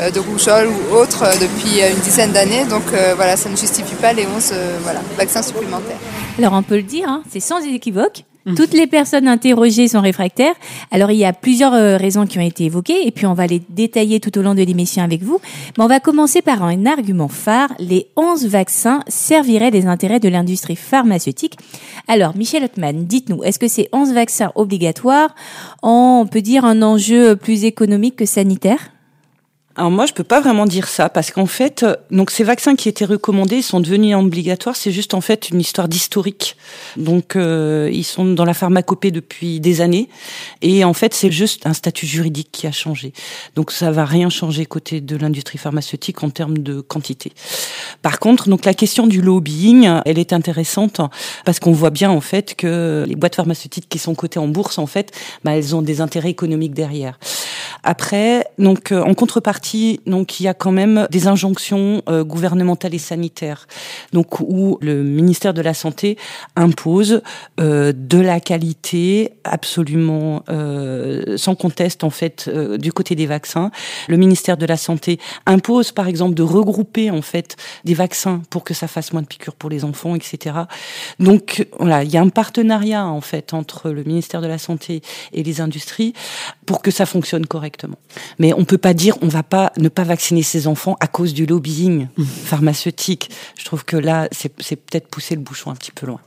de 0.00 0.18
rougeole 0.18 0.68
ou 0.68 0.94
autre 0.96 1.24
depuis 1.40 1.80
une 1.80 2.00
dizaine 2.00 2.32
d'années. 2.32 2.64
Donc 2.64 2.84
voilà, 3.16 3.36
ça 3.36 3.48
ne 3.48 3.56
justifie 3.56 3.94
pas 3.94 4.12
les 4.12 4.26
11 4.26 4.50
euh, 4.52 4.78
voilà, 4.82 5.00
vaccins 5.16 5.42
supplémentaires. 5.42 5.98
Alors 6.38 6.52
on 6.52 6.62
peut 6.62 6.76
le 6.76 6.82
dire, 6.82 7.08
hein, 7.08 7.22
c'est 7.30 7.40
sans 7.40 7.60
équivoque. 7.60 8.24
Toutes 8.56 8.74
les 8.74 8.86
personnes 8.86 9.26
interrogées 9.26 9.88
sont 9.88 10.02
réfractaires. 10.02 10.54
Alors 10.90 11.10
il 11.10 11.16
y 11.16 11.24
a 11.24 11.32
plusieurs 11.32 11.72
euh, 11.72 11.96
raisons 11.96 12.26
qui 12.26 12.38
ont 12.38 12.42
été 12.42 12.64
évoquées 12.64 13.06
et 13.06 13.10
puis 13.10 13.24
on 13.24 13.32
va 13.32 13.46
les 13.46 13.62
détailler 13.70 14.20
tout 14.20 14.36
au 14.38 14.42
long 14.42 14.54
de 14.54 14.62
l'émission 14.62 15.02
avec 15.02 15.22
vous. 15.22 15.40
Mais 15.78 15.84
on 15.84 15.88
va 15.88 15.98
commencer 15.98 16.42
par 16.42 16.62
un 16.62 16.84
argument 16.84 17.28
phare. 17.28 17.70
Les 17.78 18.08
11 18.16 18.46
vaccins 18.46 19.00
serviraient 19.08 19.70
des 19.70 19.86
intérêts 19.86 20.20
de 20.20 20.28
l'industrie 20.28 20.76
pharmaceutique. 20.76 21.56
Alors 22.06 22.36
Michel 22.36 22.64
Ottman, 22.64 23.06
dites-nous, 23.06 23.42
est-ce 23.44 23.58
que 23.58 23.68
ces 23.68 23.88
11 23.92 24.12
vaccins 24.12 24.52
obligatoires 24.56 25.34
ont, 25.82 26.20
on 26.22 26.26
peut 26.26 26.42
dire, 26.42 26.66
un 26.66 26.82
enjeu 26.82 27.36
plus 27.36 27.64
économique 27.64 28.16
que 28.16 28.26
sanitaire? 28.26 28.93
Alors 29.76 29.90
moi, 29.90 30.06
je 30.06 30.12
peux 30.12 30.22
pas 30.22 30.40
vraiment 30.40 30.66
dire 30.66 30.86
ça 30.86 31.08
parce 31.08 31.32
qu'en 31.32 31.46
fait, 31.46 31.82
euh, 31.82 31.96
donc 32.12 32.30
ces 32.30 32.44
vaccins 32.44 32.76
qui 32.76 32.88
étaient 32.88 33.04
recommandés 33.04 33.60
sont 33.60 33.80
devenus 33.80 34.14
obligatoires. 34.14 34.76
C'est 34.76 34.92
juste 34.92 35.14
en 35.14 35.20
fait 35.20 35.50
une 35.50 35.60
histoire 35.60 35.88
d'historique. 35.88 36.56
Donc 36.96 37.34
euh, 37.34 37.90
ils 37.92 38.04
sont 38.04 38.24
dans 38.24 38.44
la 38.44 38.54
pharmacopée 38.54 39.10
depuis 39.10 39.58
des 39.58 39.80
années 39.80 40.08
et 40.62 40.84
en 40.84 40.94
fait 40.94 41.12
c'est 41.12 41.32
juste 41.32 41.66
un 41.66 41.72
statut 41.72 42.06
juridique 42.06 42.50
qui 42.52 42.68
a 42.68 42.72
changé. 42.72 43.12
Donc 43.56 43.72
ça 43.72 43.90
va 43.90 44.04
rien 44.04 44.30
changer 44.30 44.64
côté 44.64 45.00
de 45.00 45.16
l'industrie 45.16 45.58
pharmaceutique 45.58 46.22
en 46.22 46.30
termes 46.30 46.58
de 46.58 46.80
quantité. 46.80 47.32
Par 48.00 48.20
contre, 48.20 48.48
donc 48.48 48.64
la 48.64 48.74
question 48.74 49.08
du 49.08 49.20
lobbying, 49.20 49.90
elle 50.04 50.20
est 50.20 50.32
intéressante 50.32 51.00
parce 51.44 51.58
qu'on 51.58 51.72
voit 51.72 51.90
bien 51.90 52.10
en 52.10 52.20
fait 52.20 52.54
que 52.54 53.04
les 53.08 53.16
boîtes 53.16 53.34
pharmaceutiques 53.34 53.88
qui 53.88 53.98
sont 53.98 54.14
cotées 54.14 54.38
en 54.38 54.46
bourse 54.46 54.78
en 54.78 54.86
fait, 54.86 55.10
bah, 55.42 55.56
elles 55.56 55.74
ont 55.74 55.82
des 55.82 56.00
intérêts 56.00 56.30
économiques 56.30 56.74
derrière. 56.74 57.18
Après, 57.84 58.46
donc 58.58 58.92
euh, 58.92 59.02
en 59.02 59.12
contrepartie, 59.14 59.63
donc 60.06 60.40
il 60.40 60.44
y 60.44 60.48
a 60.48 60.54
quand 60.54 60.72
même 60.72 61.06
des 61.10 61.26
injonctions 61.26 62.02
euh, 62.08 62.24
gouvernementales 62.24 62.94
et 62.94 62.98
sanitaires, 62.98 63.66
donc 64.12 64.40
où 64.40 64.78
le 64.80 65.02
ministère 65.02 65.54
de 65.54 65.62
la 65.62 65.74
santé 65.74 66.16
impose 66.56 67.22
euh, 67.60 67.92
de 67.94 68.18
la 68.18 68.40
qualité 68.40 69.32
absolument 69.44 70.42
euh, 70.48 71.36
sans 71.36 71.54
conteste 71.54 72.04
en 72.04 72.10
fait 72.10 72.48
du 72.78 72.92
côté 72.92 73.14
des 73.14 73.26
vaccins. 73.26 73.70
Le 74.08 74.16
ministère 74.16 74.56
de 74.56 74.66
la 74.66 74.76
santé 74.76 75.18
impose 75.46 75.92
par 75.92 76.08
exemple 76.08 76.34
de 76.34 76.42
regrouper 76.42 77.10
en 77.10 77.22
fait 77.22 77.56
des 77.84 77.94
vaccins 77.94 78.42
pour 78.50 78.64
que 78.64 78.74
ça 78.74 78.88
fasse 78.88 79.12
moins 79.12 79.22
de 79.22 79.26
piqûres 79.26 79.54
pour 79.54 79.70
les 79.70 79.84
enfants, 79.84 80.14
etc. 80.14 80.56
Donc 81.18 81.66
voilà, 81.78 82.04
il 82.04 82.10
y 82.10 82.16
a 82.16 82.20
un 82.20 82.28
partenariat 82.28 83.06
en 83.06 83.20
fait 83.20 83.54
entre 83.54 83.90
le 83.90 84.04
ministère 84.04 84.40
de 84.40 84.46
la 84.46 84.58
santé 84.58 85.02
et 85.32 85.42
les 85.42 85.60
industries 85.60 86.12
pour 86.66 86.82
que 86.82 86.90
ça 86.90 87.06
fonctionne 87.06 87.46
correctement. 87.46 87.98
Mais 88.38 88.52
on 88.52 88.64
peut 88.64 88.78
pas 88.78 88.94
dire 88.94 89.16
on 89.22 89.28
va 89.28 89.42
pas 89.42 89.72
ne 89.76 89.88
pas 89.88 90.04
vacciner 90.04 90.42
ses 90.42 90.66
enfants 90.66 90.96
à 91.00 91.06
cause 91.06 91.34
du 91.34 91.46
lobbying 91.46 92.08
pharmaceutique. 92.44 93.30
Je 93.58 93.64
trouve 93.64 93.84
que 93.84 93.96
là 93.96 94.28
c'est 94.32 94.52
c'est 94.60 94.76
peut-être 94.76 95.08
pousser 95.08 95.34
le 95.34 95.40
bouchon 95.40 95.70
un 95.70 95.76
petit 95.76 95.92
peu 95.92 96.06
loin. 96.06 96.20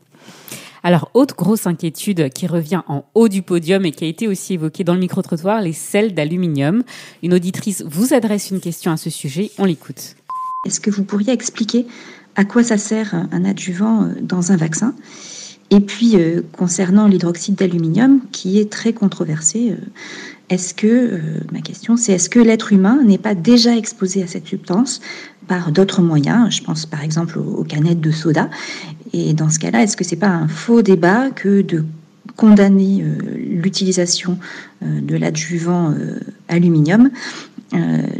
Alors, 0.84 1.10
autre 1.14 1.36
grosse 1.36 1.68
inquiétude 1.68 2.30
qui 2.30 2.48
revient 2.48 2.82
en 2.88 3.04
haut 3.14 3.28
du 3.28 3.42
podium 3.42 3.86
et 3.86 3.92
qui 3.92 4.06
a 4.06 4.08
été 4.08 4.28
aussi 4.28 4.54
évoquée 4.54 4.84
dans 4.86 4.94
le 4.94 5.00
micro-trottoir, 5.00 5.60
les 5.60 5.74
sels 5.74 6.14
d'aluminium. 6.14 6.84
Une 7.24 7.34
auditrice 7.34 7.84
vous 7.86 8.14
adresse 8.14 8.52
une 8.52 8.62
question 8.62 8.92
à 8.92 8.98
ce 8.98 9.10
sujet, 9.10 9.52
on 9.58 9.66
l'écoute. 9.66 10.16
Est-ce 10.66 10.80
que 10.80 10.90
vous 10.90 11.04
pourriez 11.04 11.34
expliquer 11.34 11.88
à 12.36 12.46
quoi 12.46 12.64
ça 12.64 12.78
sert 12.78 13.16
un 13.16 13.44
adjuvant 13.44 14.08
dans 14.22 14.52
un 14.52 14.56
vaccin? 14.56 14.94
Et 15.70 15.82
puis, 15.82 16.16
euh, 16.16 16.42
concernant 16.54 17.08
l'hydroxyde 17.08 17.56
d'aluminium, 17.56 18.22
qui 18.32 18.60
est 18.60 18.72
très 18.72 18.94
controversé, 18.94 19.72
euh, 19.72 19.76
est-ce 20.50 20.74
que, 20.74 20.88
euh, 20.88 21.20
ma 21.52 21.60
question, 21.60 21.98
c'est 21.98 22.14
est-ce 22.14 22.30
que 22.30 22.40
l'être 22.40 22.72
humain 22.72 23.02
n'est 23.04 23.18
pas 23.18 23.36
déjà 23.36 23.76
exposé 23.76 24.24
à 24.24 24.28
cette 24.28 24.48
substance 24.48 25.02
par 25.48 25.72
d'autres 25.72 26.02
moyens? 26.02 26.56
Je 26.56 26.64
pense 26.64 26.86
par 26.86 27.04
exemple 27.04 27.38
aux, 27.38 27.58
aux 27.58 27.64
canettes 27.66 28.00
de 28.00 28.12
soda. 28.12 28.50
Et 29.12 29.34
dans 29.34 29.50
ce 29.50 29.60
cas-là, 29.60 29.84
est-ce 29.84 29.98
que 29.98 30.06
c'est 30.06 30.16
pas 30.16 30.30
un 30.30 30.48
faux 30.48 30.82
débat 30.82 31.32
que 31.32 31.62
de 31.62 31.84
condamner 32.38 33.04
l'utilisation 33.38 34.38
de 34.82 35.16
l'adjuvant 35.16 35.94
aluminium 36.50 37.10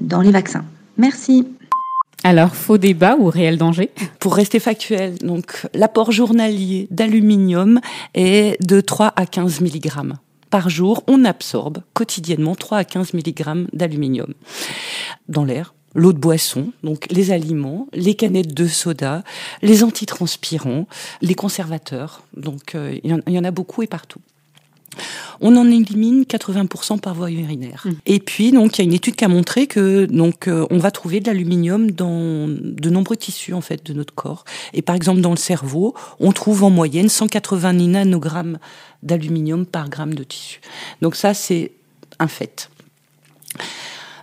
dans 0.02 0.22
les 0.22 0.32
vaccins? 0.32 0.64
Merci. 0.98 1.46
Alors, 2.30 2.58
faux 2.58 2.78
débat 2.78 3.16
ou 3.18 3.28
réel 3.30 3.58
danger? 3.58 3.90
Pour 4.20 4.36
rester 4.36 4.60
factuel, 4.60 5.18
donc 5.20 5.66
l'apport 5.74 6.12
journalier 6.12 6.90
d'aluminium 6.92 7.80
est 8.16 8.62
de 8.62 8.82
3 8.82 9.14
à 9.16 9.26
15 9.26 9.62
mg. 9.62 9.90
Par 10.50 10.70
jour, 10.70 11.04
on 11.08 11.24
absorbe 11.24 11.78
quotidiennement 11.94 12.54
3 12.56 12.80
à 12.80 12.84
15 12.84 13.14
mg 13.14 13.68
d'aluminium 13.72 14.34
dans 15.30 15.46
l'air. 15.46 15.74
L'eau 15.96 16.12
de 16.12 16.20
boisson, 16.20 16.74
donc 16.84 17.08
les 17.12 17.32
aliments, 17.32 17.88
les 17.94 18.14
canettes 18.16 18.54
de 18.54 18.68
soda, 18.68 19.24
les 19.62 19.86
antitranspirants, 19.86 20.86
les 21.22 21.34
conservateurs. 21.34 22.24
Donc 22.36 22.76
euh, 22.76 22.94
il 23.06 23.10
y, 23.10 23.14
en- 23.14 23.22
il 23.26 23.34
y 23.36 23.40
en 23.40 23.46
a 23.46 23.52
beaucoup 23.52 23.84
et 23.84 23.88
partout. 23.88 24.20
On 25.42 25.56
en 25.56 25.70
élimine 25.70 26.24
80% 26.24 27.00
par 27.00 27.14
voie 27.14 27.32
urinaire. 27.32 27.86
Et 28.06 28.20
puis 28.20 28.52
donc 28.52 28.78
il 28.78 28.82
y 28.82 28.84
a 28.84 28.86
une 28.86 28.94
étude 28.94 29.16
qui 29.16 29.26
a 29.26 29.28
montré 29.28 29.68
que 29.68 30.06
donc 30.06 30.48
euh, 30.48 30.66
on 30.70 30.78
va 30.78 30.92
trouver 30.92 31.20
de 31.20 31.28
l'aluminium 31.28 31.92
dans 31.92 32.48
de 32.48 32.90
nombreux 32.90 33.16
tissus 33.16 33.54
en 33.54 33.62
fait 33.62 33.86
de 33.86 33.94
notre 33.94 34.14
corps. 34.14 34.46
Et 34.74 34.82
par 34.82 34.96
exemple 34.96 35.22
dans 35.22 35.32
le 35.32 35.38
cerveau, 35.38 35.94
on 36.20 36.32
trouve 36.32 36.64
en 36.64 36.70
moyenne 36.70 37.10
180 37.10 37.74
nanogrammes 37.74 38.58
d'aluminium 39.04 39.66
par 39.66 39.90
gramme 39.90 40.14
de 40.14 40.24
tissu. 40.24 40.62
Donc 41.02 41.16
ça 41.16 41.34
c'est 41.34 41.72
un 42.20 42.28
fait. 42.28 42.70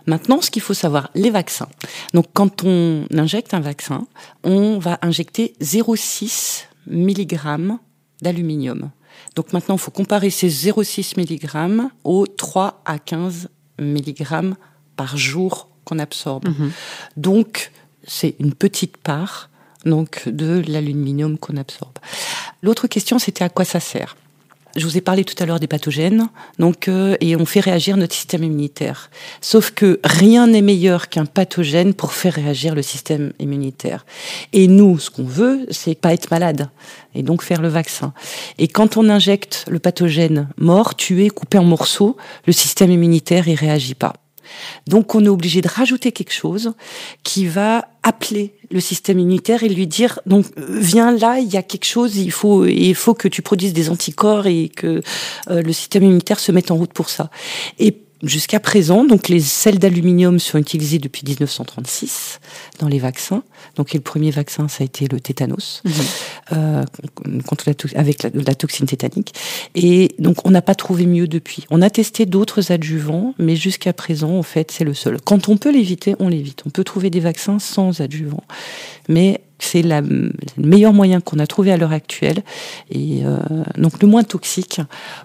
Maintenant, 0.07 0.41
ce 0.41 0.51
qu'il 0.51 0.61
faut 0.61 0.75
savoir, 0.75 1.09
les 1.15 1.31
vaccins. 1.31 1.69
Donc, 2.13 2.25
quand 2.33 2.63
on 2.63 3.05
injecte 3.11 3.53
un 3.53 3.59
vaccin, 3.59 4.05
on 4.43 4.77
va 4.77 4.99
injecter 5.01 5.55
0,6 5.61 6.65
mg 6.87 7.39
d'aluminium. 8.21 8.91
Donc 9.35 9.53
maintenant, 9.53 9.75
il 9.75 9.81
faut 9.81 9.91
comparer 9.91 10.29
ces 10.29 10.49
0,6 10.49 11.19
mg 11.19 11.89
aux 12.03 12.25
3 12.27 12.81
à 12.85 12.99
15 12.99 13.49
mg 13.79 14.55
par 14.95 15.17
jour 15.17 15.69
qu'on 15.83 15.99
absorbe. 15.99 16.47
Donc, 17.17 17.71
c'est 18.05 18.35
une 18.39 18.53
petite 18.53 18.97
part 18.97 19.49
donc 19.85 20.27
de 20.27 20.63
l'aluminium 20.67 21.37
qu'on 21.37 21.57
absorbe. 21.57 21.99
L'autre 22.61 22.87
question, 22.87 23.19
c'était 23.19 23.43
à 23.43 23.49
quoi 23.49 23.65
ça 23.65 23.79
sert? 23.79 24.15
Je 24.75 24.85
vous 24.85 24.97
ai 24.97 25.01
parlé 25.01 25.23
tout 25.23 25.35
à 25.41 25.45
l'heure 25.45 25.59
des 25.59 25.67
pathogènes, 25.67 26.27
donc 26.59 26.87
euh, 26.87 27.15
et 27.21 27.35
on 27.35 27.45
fait 27.45 27.59
réagir 27.59 27.97
notre 27.97 28.13
système 28.13 28.43
immunitaire. 28.43 29.09
Sauf 29.41 29.71
que 29.71 29.99
rien 30.03 30.47
n'est 30.47 30.61
meilleur 30.61 31.09
qu'un 31.09 31.25
pathogène 31.25 31.93
pour 31.93 32.13
faire 32.13 32.33
réagir 32.33 32.75
le 32.75 32.81
système 32.81 33.31
immunitaire. 33.39 34.05
Et 34.53 34.67
nous, 34.67 34.99
ce 34.99 35.09
qu'on 35.09 35.23
veut, 35.23 35.65
c'est 35.71 35.95
pas 35.95 36.13
être 36.13 36.29
malade 36.29 36.69
et 37.13 37.23
donc 37.23 37.41
faire 37.41 37.61
le 37.61 37.69
vaccin. 37.69 38.13
Et 38.57 38.67
quand 38.67 38.97
on 38.97 39.09
injecte 39.09 39.65
le 39.69 39.79
pathogène 39.79 40.49
mort, 40.57 40.95
tué, 40.95 41.29
coupé 41.29 41.57
en 41.57 41.63
morceaux, 41.63 42.17
le 42.45 42.53
système 42.53 42.91
immunitaire 42.91 43.47
il 43.47 43.55
réagit 43.55 43.95
pas. 43.95 44.13
Donc 44.87 45.15
on 45.15 45.23
est 45.25 45.29
obligé 45.29 45.61
de 45.61 45.67
rajouter 45.67 46.11
quelque 46.11 46.33
chose 46.33 46.73
qui 47.23 47.47
va 47.47 47.87
appeler 48.05 48.53
le 48.69 48.79
système 48.79 49.17
immunitaire 49.17 49.63
et 49.63 49.69
lui 49.69 49.87
dire 49.87 50.19
donc 50.27 50.45
viens 50.57 51.11
là 51.11 51.39
il 51.39 51.51
y 51.51 51.57
a 51.57 51.63
quelque 51.63 51.85
chose 51.85 52.17
il 52.17 52.31
faut 52.31 52.65
il 52.65 52.93
faut 52.93 53.15
que 53.15 53.27
tu 53.27 53.41
produises 53.41 53.73
des 53.73 53.89
anticorps 53.89 54.45
et 54.45 54.69
que 54.69 55.01
euh, 55.49 55.63
le 55.63 55.73
système 55.73 56.03
immunitaire 56.03 56.39
se 56.39 56.51
mette 56.51 56.69
en 56.69 56.75
route 56.75 56.93
pour 56.93 57.09
ça 57.09 57.31
jusqu'à 58.23 58.59
présent, 58.59 59.03
donc 59.03 59.27
les 59.27 59.39
sels 59.39 59.79
d'aluminium 59.79 60.39
sont 60.39 60.57
utilisés 60.57 60.99
depuis 60.99 61.23
1936 61.25 62.39
dans 62.79 62.87
les 62.87 62.99
vaccins. 62.99 63.43
Donc 63.75 63.93
le 63.93 63.99
premier 63.99 64.31
vaccin, 64.31 64.67
ça 64.67 64.83
a 64.83 64.85
été 64.85 65.07
le 65.07 65.19
tétanos 65.19 65.81
mhm. 65.83 65.93
euh, 66.53 66.85
contre 67.45 67.65
la 67.67 67.99
avec 67.99 68.23
la, 68.23 68.55
toxine 68.55 68.85
tétanique. 68.85 69.33
Et 69.75 70.15
donc 70.19 70.45
on 70.45 70.51
n'a 70.51 70.61
pas 70.61 70.75
trouvé 70.75 71.05
mieux 71.05 71.27
depuis. 71.27 71.65
On 71.69 71.81
a 71.81 71.89
testé 71.89 72.25
d'autres 72.25 72.71
adjuvants, 72.71 73.33
mais 73.37 73.55
jusqu'à 73.55 73.93
présent, 73.93 74.37
en 74.37 74.43
fait, 74.43 74.71
c'est 74.71 74.83
le 74.83 74.93
seul. 74.93 75.19
Quand 75.21 75.49
on 75.49 75.57
peut 75.57 75.71
l'éviter, 75.71 76.15
on 76.19 76.29
l'évite. 76.29 76.63
On 76.65 76.69
peut 76.69 76.83
trouver 76.83 77.09
des 77.09 77.19
vaccins 77.19 77.59
sans 77.59 78.01
adjuvant, 78.01 78.43
mais 79.09 79.41
c'est 79.59 79.81
le 79.81 80.31
meilleur 80.57 80.93
moyen 80.93 81.21
qu'on 81.21 81.39
a 81.39 81.47
trouvé 81.47 81.71
à 81.71 81.77
l'heure 81.77 81.93
actuelle 81.93 82.43
et 82.91 83.25
euh, 83.25 83.37
donc 83.77 84.01
le 84.01 84.07
moins 84.07 84.23
toxique 84.23 84.81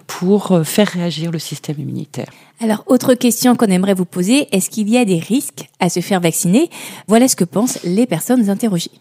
pour 0.07 0.51
euh, 0.51 0.63
faire 0.63 0.87
réagir 0.87 1.31
le 1.31 1.39
système 1.39 1.79
immunitaire. 1.79 2.31
Alors, 2.63 2.83
autre 2.85 3.15
question 3.15 3.55
qu'on 3.55 3.65
aimerait 3.65 3.95
vous 3.95 4.05
poser, 4.05 4.47
est-ce 4.51 4.69
qu'il 4.69 4.87
y 4.87 4.95
a 4.95 5.03
des 5.03 5.17
risques 5.17 5.67
à 5.79 5.89
se 5.89 5.99
faire 5.99 6.19
vacciner? 6.19 6.69
Voilà 7.07 7.27
ce 7.27 7.35
que 7.35 7.43
pensent 7.43 7.79
les 7.83 8.05
personnes 8.05 8.51
interrogées. 8.51 8.91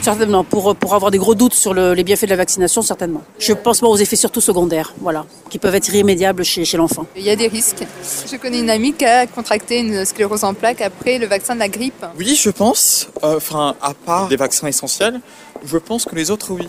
Certainement, 0.00 0.42
pour, 0.42 0.74
pour 0.74 0.92
avoir 0.96 1.12
des 1.12 1.18
gros 1.18 1.36
doutes 1.36 1.54
sur 1.54 1.74
les 1.74 2.02
bienfaits 2.02 2.24
de 2.24 2.30
la 2.30 2.36
vaccination, 2.36 2.82
certainement. 2.82 3.22
Je 3.38 3.52
pense 3.52 3.78
pas 3.78 3.86
aux 3.86 3.96
effets 3.96 4.16
surtout 4.16 4.40
secondaires, 4.40 4.94
voilà, 5.00 5.26
qui 5.48 5.60
peuvent 5.60 5.76
être 5.76 5.86
irrémédiables 5.90 6.44
chez, 6.44 6.64
chez 6.64 6.76
l'enfant. 6.76 7.06
Il 7.14 7.22
y 7.22 7.30
a 7.30 7.36
des 7.36 7.46
risques. 7.46 7.86
Je 8.28 8.36
connais 8.36 8.58
une 8.58 8.70
amie 8.70 8.94
qui 8.94 9.04
a 9.04 9.28
contracté 9.28 9.78
une 9.78 10.04
sclérose 10.04 10.42
en 10.42 10.52
plaques 10.52 10.80
après 10.80 11.18
le 11.18 11.26
vaccin 11.26 11.54
de 11.54 11.60
la 11.60 11.68
grippe. 11.68 12.04
Oui, 12.18 12.34
je 12.34 12.50
pense, 12.50 13.06
euh, 13.22 13.36
enfin, 13.36 13.76
à 13.80 13.94
part 13.94 14.26
des 14.26 14.34
vaccins 14.34 14.66
essentiels, 14.66 15.20
je 15.64 15.78
pense 15.78 16.04
que 16.04 16.16
les 16.16 16.32
autres, 16.32 16.52
oui. 16.52 16.66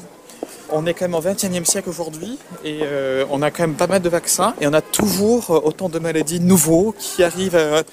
On 0.75 0.88
est 0.88 0.96
quand 0.96 1.06
même 1.06 1.13
au 1.13 1.22
XXIe 1.22 1.65
siècle 1.65 1.88
aujourd'hui 1.88 2.39
et 2.65 2.80
euh, 2.82 3.25
on 3.30 3.44
a 3.44 3.51
quand 3.51 3.62
même 3.62 3.75
pas 3.75 3.86
mal 3.86 4.01
de 4.01 4.10
vaccins 4.10 4.56
et 4.60 4.65
on 4.65 4.74
a 4.74 4.82
toujours 4.82 5.51
euh, 5.51 5.60
autant 5.63 5.88
de 5.88 6.00
maladies 6.00 6.39
nouveaux 6.39 6.96
qui 6.98 7.24
arrivent 7.24 7.56
à, 7.56 7.84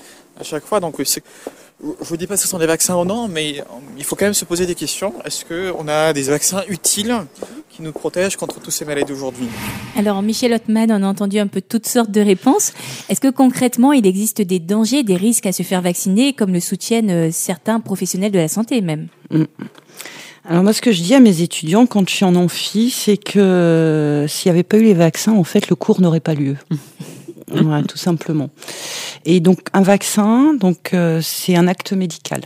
chaque 0.42 0.64
fois. 0.64 0.80
Donc 0.80 0.96
je 0.98 1.20
vous 2.00 2.16
dis 2.16 2.26
pas 2.26 2.36
que 2.36 2.40
ce 2.40 2.48
sont 2.48 2.58
des 2.58 2.66
vaccins 2.66 2.96
ou 2.96 3.04
non, 3.04 3.28
mais 3.28 3.62
il 3.98 4.04
faut 4.04 4.16
quand 4.16 4.24
même 4.24 4.32
se 4.32 4.46
poser 4.46 4.64
des 4.64 4.74
questions. 4.74 5.12
Est-ce 5.26 5.44
qu'on 5.44 5.88
a 5.88 6.14
des 6.14 6.22
vaccins 6.22 6.62
utiles 6.68 7.14
qui 7.68 7.82
nous 7.82 7.92
protègent 7.92 8.36
contre 8.36 8.60
tous 8.60 8.70
ces 8.70 8.86
maladies 8.86 9.12
d'aujourd'hui 9.12 9.48
Alors, 9.96 10.22
Michel 10.22 10.54
Ottman, 10.54 10.90
on 10.90 11.02
a 11.02 11.06
entendu 11.06 11.38
un 11.38 11.48
peu 11.48 11.60
toutes 11.60 11.86
sortes 11.86 12.10
de 12.10 12.22
réponses. 12.22 12.72
Est-ce 13.10 13.20
que 13.20 13.28
concrètement, 13.28 13.92
il 13.92 14.06
existe 14.06 14.40
des 14.40 14.58
dangers, 14.58 15.02
des 15.02 15.16
risques 15.16 15.44
à 15.44 15.52
se 15.52 15.62
faire 15.62 15.82
vacciner, 15.82 16.32
comme 16.32 16.54
le 16.54 16.60
soutiennent 16.60 17.10
euh, 17.10 17.30
certains 17.30 17.80
professionnels 17.80 18.32
de 18.32 18.38
la 18.38 18.48
santé 18.48 18.80
même? 18.80 19.08
Mm. 19.30 19.44
Alors 20.48 20.62
moi, 20.62 20.72
ce 20.72 20.80
que 20.80 20.90
je 20.90 21.02
dis 21.02 21.14
à 21.14 21.20
mes 21.20 21.42
étudiants 21.42 21.86
quand 21.86 22.08
je 22.08 22.14
suis 22.14 22.24
en 22.24 22.34
amphi, 22.34 22.90
c'est 22.90 23.18
que 23.18 23.38
euh, 23.38 24.26
s'il 24.26 24.50
n'y 24.50 24.54
avait 24.54 24.62
pas 24.62 24.78
eu 24.78 24.84
les 24.84 24.94
vaccins, 24.94 25.32
en 25.32 25.44
fait, 25.44 25.68
le 25.68 25.76
cours 25.76 26.00
n'aurait 26.00 26.20
pas 26.20 26.34
lieu. 26.34 26.56
voilà, 27.48 27.82
tout 27.82 27.98
simplement. 27.98 28.50
Et 29.24 29.40
donc 29.40 29.60
un 29.74 29.82
vaccin, 29.82 30.54
donc 30.54 30.94
euh, 30.94 31.20
c'est 31.22 31.56
un 31.56 31.68
acte 31.68 31.92
médical. 31.92 32.42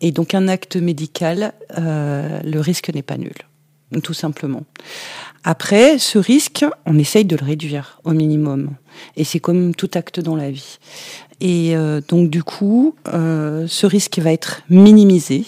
Et 0.00 0.10
donc 0.10 0.34
un 0.34 0.48
acte 0.48 0.76
médical, 0.76 1.52
euh, 1.78 2.40
le 2.44 2.60
risque 2.60 2.88
n'est 2.92 3.02
pas 3.02 3.18
nul, 3.18 3.34
tout 4.02 4.14
simplement. 4.14 4.64
Après, 5.44 5.98
ce 5.98 6.18
risque, 6.18 6.64
on 6.86 6.98
essaye 6.98 7.24
de 7.24 7.36
le 7.36 7.44
réduire 7.44 8.00
au 8.04 8.12
minimum. 8.12 8.70
Et 9.16 9.24
c'est 9.24 9.40
comme 9.40 9.74
tout 9.74 9.90
acte 9.94 10.20
dans 10.20 10.36
la 10.36 10.50
vie. 10.50 10.78
Et 11.40 11.76
euh, 11.76 12.00
donc 12.06 12.30
du 12.30 12.44
coup, 12.44 12.94
ce 13.06 13.86
risque 13.86 14.18
va 14.20 14.32
être 14.32 14.62
minimisé. 14.70 15.44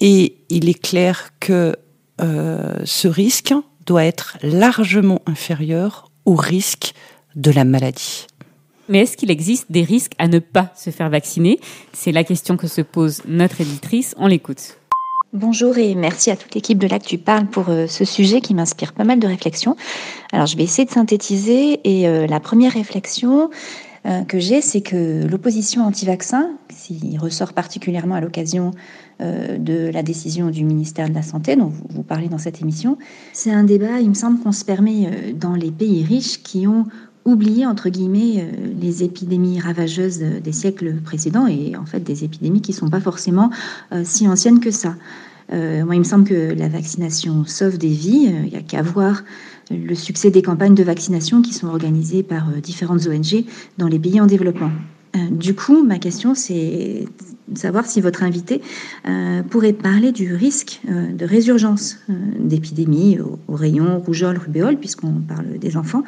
Et 0.00 0.36
il 0.48 0.68
est 0.68 0.80
clair 0.80 1.30
que 1.38 1.76
ce 2.18 3.08
risque 3.08 3.54
doit 3.86 4.04
être 4.04 4.38
largement 4.42 5.22
inférieur 5.26 6.10
au 6.24 6.34
risque 6.34 6.94
de 7.34 7.50
la 7.50 7.64
maladie. 7.64 8.26
Mais 8.88 9.00
est-ce 9.00 9.16
qu'il 9.16 9.30
existe 9.30 9.70
des 9.70 9.84
risques 9.84 10.12
à 10.18 10.28
ne 10.28 10.38
pas 10.38 10.72
se 10.76 10.90
faire 10.90 11.08
vacciner? 11.08 11.60
C'est 11.92 12.12
la 12.12 12.24
question 12.24 12.56
que 12.56 12.66
se 12.66 12.82
pose 12.82 13.22
notre 13.26 13.60
éditrice. 13.60 14.14
On 14.18 14.26
l'écoute. 14.26 14.76
Bonjour 15.34 15.78
et 15.78 15.94
merci 15.94 16.30
à 16.30 16.36
toute 16.36 16.54
l'équipe 16.54 16.76
de 16.76 16.86
l'Actu 16.86 17.16
Parle 17.16 17.46
pour 17.46 17.70
euh, 17.70 17.86
ce 17.86 18.04
sujet 18.04 18.42
qui 18.42 18.52
m'inspire 18.52 18.92
pas 18.92 19.04
mal 19.04 19.18
de 19.18 19.26
réflexions. 19.26 19.76
Alors 20.30 20.44
je 20.44 20.58
vais 20.58 20.62
essayer 20.62 20.84
de 20.84 20.90
synthétiser 20.90 21.80
et 21.84 22.06
euh, 22.06 22.26
la 22.26 22.38
première 22.38 22.72
réflexion 22.72 23.48
euh, 24.04 24.24
que 24.24 24.38
j'ai, 24.38 24.60
c'est 24.60 24.82
que 24.82 25.26
l'opposition 25.26 25.86
anti-vaccin, 25.86 26.50
s'il 26.68 27.18
ressort 27.18 27.54
particulièrement 27.54 28.16
à 28.16 28.20
l'occasion 28.20 28.72
de 29.20 29.88
la 29.88 30.02
décision 30.02 30.50
du 30.50 30.64
ministère 30.64 31.08
de 31.08 31.14
la 31.14 31.22
Santé 31.22 31.54
dont 31.54 31.72
vous 31.90 32.02
parlez 32.02 32.28
dans 32.28 32.38
cette 32.38 32.60
émission, 32.60 32.98
c'est 33.32 33.52
un 33.52 33.62
débat, 33.62 34.00
il 34.00 34.08
me 34.08 34.14
semble, 34.14 34.40
qu'on 34.40 34.50
se 34.50 34.64
permet 34.64 35.32
dans 35.32 35.54
les 35.54 35.70
pays 35.70 36.02
riches 36.02 36.42
qui 36.42 36.66
ont 36.66 36.86
oublier, 37.24 37.66
entre 37.66 37.88
guillemets, 37.88 38.40
euh, 38.40 38.50
les 38.80 39.04
épidémies 39.04 39.60
ravageuses 39.60 40.18
des 40.18 40.52
siècles 40.52 40.94
précédents 41.04 41.46
et 41.46 41.76
en 41.76 41.86
fait 41.86 42.00
des 42.00 42.24
épidémies 42.24 42.62
qui 42.62 42.72
ne 42.72 42.76
sont 42.76 42.90
pas 42.90 43.00
forcément 43.00 43.50
euh, 43.92 44.02
si 44.04 44.28
anciennes 44.28 44.60
que 44.60 44.70
ça. 44.70 44.96
Euh, 45.52 45.84
moi, 45.84 45.94
il 45.94 45.98
me 45.98 46.04
semble 46.04 46.24
que 46.24 46.54
la 46.54 46.68
vaccination 46.68 47.44
sauve 47.46 47.78
des 47.78 47.88
vies. 47.88 48.32
Il 48.44 48.50
n'y 48.50 48.56
a 48.56 48.62
qu'à 48.62 48.82
voir 48.82 49.22
le 49.70 49.94
succès 49.94 50.30
des 50.30 50.42
campagnes 50.42 50.74
de 50.74 50.82
vaccination 50.82 51.42
qui 51.42 51.52
sont 51.52 51.68
organisées 51.68 52.22
par 52.22 52.46
différentes 52.62 53.06
ONG 53.06 53.44
dans 53.78 53.88
les 53.88 53.98
pays 53.98 54.20
en 54.20 54.26
développement. 54.26 54.70
Du 55.30 55.54
coup, 55.54 55.82
ma 55.82 55.98
question, 55.98 56.34
c'est 56.34 57.06
de 57.48 57.58
savoir 57.58 57.84
si 57.84 58.00
votre 58.00 58.22
invité 58.22 58.62
pourrait 59.50 59.74
parler 59.74 60.10
du 60.10 60.34
risque 60.34 60.80
de 60.86 61.24
résurgence 61.26 61.98
d'épidémies 62.08 63.18
au, 63.20 63.54
rayon 63.54 63.98
rougeole, 63.98 64.38
rubéole, 64.38 64.78
puisqu'on 64.78 65.12
parle 65.12 65.58
des 65.58 65.76
enfants, 65.76 66.02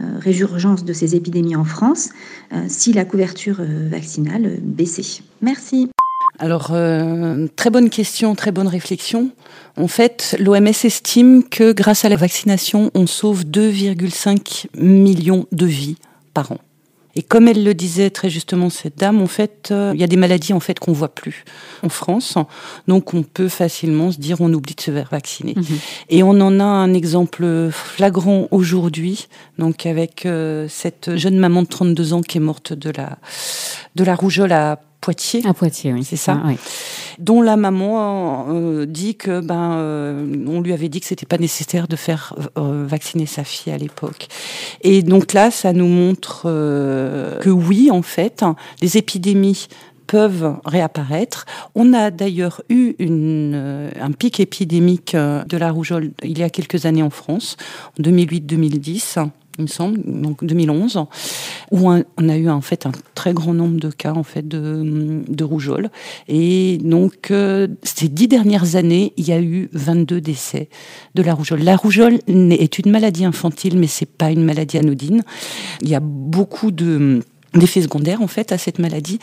euh, 0.00 0.18
résurgence 0.18 0.84
de 0.84 0.92
ces 0.92 1.14
épidémies 1.14 1.54
en 1.54 1.64
France 1.64 2.10
euh, 2.52 2.64
si 2.66 2.92
la 2.92 3.04
couverture 3.04 3.58
euh, 3.60 3.88
vaccinale 3.88 4.58
baissait 4.60 5.22
Merci. 5.40 5.88
Alors, 6.40 6.72
très 7.54 7.70
bonne 7.70 7.90
question, 7.90 8.34
très 8.34 8.50
bonne 8.50 8.66
réflexion. 8.66 9.30
En 9.76 9.86
fait, 9.86 10.36
l'OMS 10.40 10.66
estime 10.66 11.44
que 11.44 11.72
grâce 11.72 12.04
à 12.04 12.08
la 12.08 12.16
vaccination, 12.16 12.90
on 12.94 13.06
sauve 13.06 13.44
2,5 13.44 14.66
millions 14.76 15.46
de 15.52 15.66
vies 15.66 15.96
par 16.32 16.50
an. 16.50 16.58
Et 17.16 17.22
comme 17.22 17.48
elle 17.48 17.64
le 17.64 17.74
disait 17.74 18.10
très 18.10 18.30
justement 18.30 18.70
cette 18.70 18.98
dame, 18.98 19.20
en 19.22 19.26
fait, 19.26 19.68
euh, 19.70 19.92
il 19.94 20.00
y 20.00 20.04
a 20.04 20.06
des 20.06 20.16
maladies 20.16 20.52
en 20.52 20.60
fait 20.60 20.78
qu'on 20.78 20.92
voit 20.92 21.14
plus 21.14 21.44
en 21.82 21.88
France, 21.88 22.36
donc 22.88 23.14
on 23.14 23.22
peut 23.22 23.48
facilement 23.48 24.10
se 24.10 24.18
dire 24.18 24.40
on 24.40 24.52
oublie 24.52 24.74
de 24.74 24.80
se 24.80 24.90
faire 24.90 25.08
vacciner. 25.10 25.54
Mhm. 25.56 25.64
Et 26.10 26.22
on 26.22 26.30
en 26.40 26.60
a 26.60 26.64
un 26.64 26.92
exemple 26.94 27.70
flagrant 27.70 28.48
aujourd'hui, 28.50 29.28
donc 29.58 29.86
avec 29.86 30.26
euh, 30.26 30.66
cette 30.68 31.16
jeune 31.16 31.38
maman 31.38 31.62
de 31.62 31.68
32 31.68 32.12
ans 32.14 32.22
qui 32.22 32.38
est 32.38 32.40
morte 32.40 32.72
de 32.72 32.90
la 32.90 33.18
de 33.94 34.04
la 34.04 34.14
rougeole 34.14 34.52
à 34.52 34.80
Poitiers. 35.04 35.42
À 35.44 35.52
Poitiers, 35.52 35.92
oui. 35.92 36.02
C'est 36.02 36.16
ça. 36.16 36.40
Dont 37.18 37.42
la 37.42 37.56
maman 37.56 38.46
euh, 38.48 38.86
dit 38.86 39.16
que 39.16 39.40
ben 39.40 39.74
euh, 39.74 40.46
on 40.48 40.62
lui 40.62 40.72
avait 40.72 40.88
dit 40.88 41.00
que 41.00 41.06
c'était 41.06 41.26
pas 41.26 41.36
nécessaire 41.36 41.88
de 41.88 41.96
faire 41.96 42.34
euh, 42.56 42.86
vacciner 42.88 43.26
sa 43.26 43.44
fille 43.44 43.70
à 43.70 43.76
l'époque. 43.76 44.28
Et 44.80 45.02
donc 45.02 45.34
là, 45.34 45.50
ça 45.50 45.74
nous 45.74 45.88
montre 45.88 46.44
que 46.44 47.50
oui, 47.50 47.90
en 47.90 48.00
fait, 48.00 48.44
les 48.80 48.96
épidémies 48.96 49.66
peuvent 50.06 50.56
réapparaître. 50.64 51.44
On 51.74 51.92
a 51.92 52.10
d'ailleurs 52.10 52.62
eu 52.70 52.94
une, 52.98 53.90
un 54.00 54.12
pic 54.12 54.40
épidémique 54.40 55.14
de 55.14 55.56
la 55.58 55.70
rougeole 55.70 56.12
il 56.22 56.38
y 56.38 56.42
a 56.42 56.48
quelques 56.48 56.86
années 56.86 57.02
en 57.02 57.10
France, 57.10 57.58
en 57.98 58.02
2008-2010 58.02 59.28
il 59.58 59.62
me 59.62 59.68
semble, 59.68 60.00
donc 60.04 60.44
2011, 60.44 61.04
où 61.70 61.90
on 61.90 62.28
a 62.28 62.36
eu 62.36 62.48
en 62.48 62.60
fait 62.60 62.86
un 62.86 62.92
très 63.14 63.32
grand 63.32 63.54
nombre 63.54 63.78
de 63.78 63.90
cas 63.90 64.12
en 64.12 64.22
fait 64.22 64.46
de, 64.46 65.44
rougeole. 65.44 65.90
Et 66.28 66.78
donc 66.82 67.30
euh, 67.30 67.68
ces 67.82 68.08
dix 68.08 68.28
dernières 68.28 68.76
années, 68.76 69.12
il 69.16 69.28
y 69.28 69.32
a 69.32 69.40
eu 69.40 69.68
22 69.72 70.20
décès 70.20 70.68
de 71.14 71.22
la 71.22 71.34
rougeole. 71.34 71.62
La 71.62 71.76
rougeole 71.76 72.18
est 72.26 72.78
une 72.78 72.90
maladie 72.90 73.24
infantile, 73.24 73.78
mais 73.78 73.86
c'est 73.86 74.06
pas 74.10 74.30
une 74.30 74.44
maladie 74.44 74.78
anodine. 74.78 75.22
Il 75.82 75.88
y 75.88 75.94
a 75.94 76.00
beaucoup 76.00 76.70
de 76.70 77.20
d'effets 77.54 77.82
secondaires 77.82 78.20
en 78.20 78.26
fait 78.26 78.52
à 78.52 78.58
cette 78.58 78.78
maladie. 78.78 79.18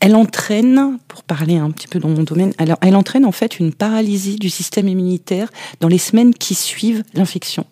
Elle 0.00 0.16
entraîne, 0.16 0.98
pour 1.06 1.22
parler 1.22 1.56
un 1.56 1.70
petit 1.70 1.88
peu 1.88 1.98
dans 1.98 2.08
mon 2.08 2.22
domaine, 2.22 2.52
alors 2.58 2.78
elle 2.80 2.96
entraîne 2.96 3.24
en 3.24 3.32
fait 3.32 3.58
une 3.60 3.74
paralysie 3.74 4.36
du 4.36 4.48
système 4.48 4.88
immunitaire 4.88 5.50
dans 5.80 5.88
les 5.88 5.98
semaines 5.98 6.34
qui 6.34 6.54
suivent 6.54 7.04
l'infection. 7.12 7.66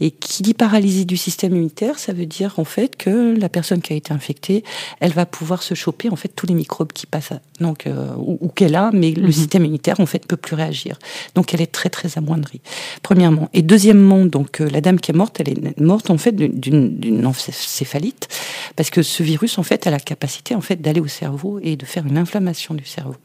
Et 0.00 0.10
qui 0.10 0.42
dit 0.42 0.54
paralysie 0.54 1.06
du 1.06 1.16
système 1.16 1.52
immunitaire, 1.52 1.98
ça 1.98 2.12
veut 2.12 2.26
dire 2.26 2.58
en 2.58 2.64
fait 2.64 2.96
que 2.96 3.36
la 3.38 3.48
personne 3.48 3.80
qui 3.80 3.92
a 3.92 3.96
été 3.96 4.12
infectée, 4.12 4.64
elle 5.00 5.12
va 5.12 5.26
pouvoir 5.26 5.62
se 5.62 5.74
choper 5.74 6.08
en 6.10 6.16
fait 6.16 6.28
tous 6.28 6.46
les 6.46 6.54
microbes 6.54 6.92
qui 6.92 7.06
passent, 7.06 7.32
donc 7.60 7.86
euh, 7.86 8.12
ou, 8.16 8.48
qu'elle 8.48 8.74
a, 8.74 8.90
mais 8.92 9.10
le 9.12 9.22
mhm. 9.22 9.32
système 9.32 9.64
immunitaire 9.64 10.00
en 10.00 10.06
fait 10.06 10.26
peut 10.26 10.36
plus 10.36 10.54
réagir. 10.54 10.98
Donc 11.34 11.54
elle 11.54 11.60
est 11.60 11.72
très 11.72 11.88
très 11.90 12.16
amoindrie. 12.16 12.60
Premièrement, 13.02 13.48
et 13.52 13.62
deuxièmement, 13.62 14.24
donc 14.24 14.60
euh, 14.60 14.68
la 14.70 14.80
dame 14.80 15.00
qui 15.00 15.10
est 15.10 15.14
morte, 15.14 15.40
elle 15.40 15.48
est 15.48 15.80
morte 15.80 16.10
en 16.10 16.18
fait 16.18 16.34
d'une 16.34 17.26
encéphalite 17.26 18.28
parce 18.76 18.90
que 18.90 19.02
ce 19.02 19.22
virus 19.22 19.58
en 19.58 19.62
fait 19.62 19.86
a 19.86 19.90
la 19.90 20.00
capacité 20.00 20.54
en 20.54 20.60
fait 20.60 20.80
d'aller 20.80 21.00
au 21.00 21.08
cerveau 21.08 21.58
et 21.62 21.76
de 21.76 21.84
faire 21.84 22.06
une 22.06 22.18
inflammation 22.18 22.74
du 22.74 22.84
cerveau. 22.84 23.16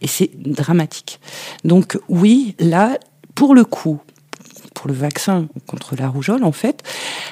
Et 0.00 0.06
c'est 0.06 0.30
dramatique. 0.36 1.20
Donc 1.64 1.98
oui, 2.08 2.54
là 2.58 2.98
pour 3.34 3.54
le 3.54 3.64
coup, 3.64 4.00
pour 4.80 4.88
le 4.88 4.96
vaccin 4.96 5.46
contre 5.66 5.94
la 5.94 6.08
rougeole, 6.08 6.42
en 6.42 6.52
fait, 6.52 6.82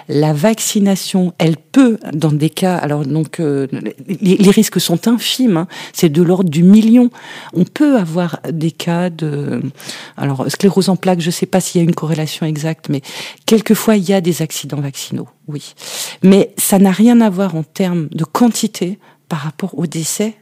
la 0.07 0.35
vaccination, 0.35 1.33
elle 1.39 1.57
peut, 1.57 1.99
dans 2.13 2.31
des 2.31 2.51
cas, 2.51 2.77
alors 2.77 3.07
donc 3.07 3.41
euh, 3.41 3.67
les, 4.07 4.51
risques 4.51 4.79
sont 4.79 5.09
infimes, 5.09 5.57
hein, 5.57 5.69
c'est 5.95 6.11
de 6.11 6.21
l'ordre 6.21 6.51
du 6.51 6.63
million. 6.63 7.09
On 7.55 7.65
peut 7.65 7.97
avoir 7.97 8.41
des 8.53 8.71
cas 8.71 9.09
de, 9.09 9.63
alors 10.19 10.45
sclérose 10.51 10.91
en 10.91 10.97
plaques, 10.97 11.23
je 11.23 11.29
ne 11.29 11.33
sais 11.33 11.47
pas 11.47 11.63
s'il 11.63 11.81
y 11.81 11.85
a 11.85 11.89
une 11.89 11.95
corrélation 11.95 12.45
exacte, 12.45 12.91
mais 12.91 13.01
quelquefois 13.47 13.97
il 13.97 14.07
y 14.07 14.13
a 14.13 14.21
des 14.21 14.43
accidents 14.43 14.83
vaccinaux, 14.83 15.29
oui. 15.47 15.73
Mais 16.23 16.53
ça 16.59 16.79
n'a 16.79 16.91
rien 16.91 17.23
à 17.23 17.31
voir 17.31 17.57
en 17.57 17.63
termes 17.63 18.09
de 18.11 18.25
quantité 18.25 18.99
par 19.31 19.39
rapport 19.39 19.79
au 19.79 19.87
décès 19.87 20.35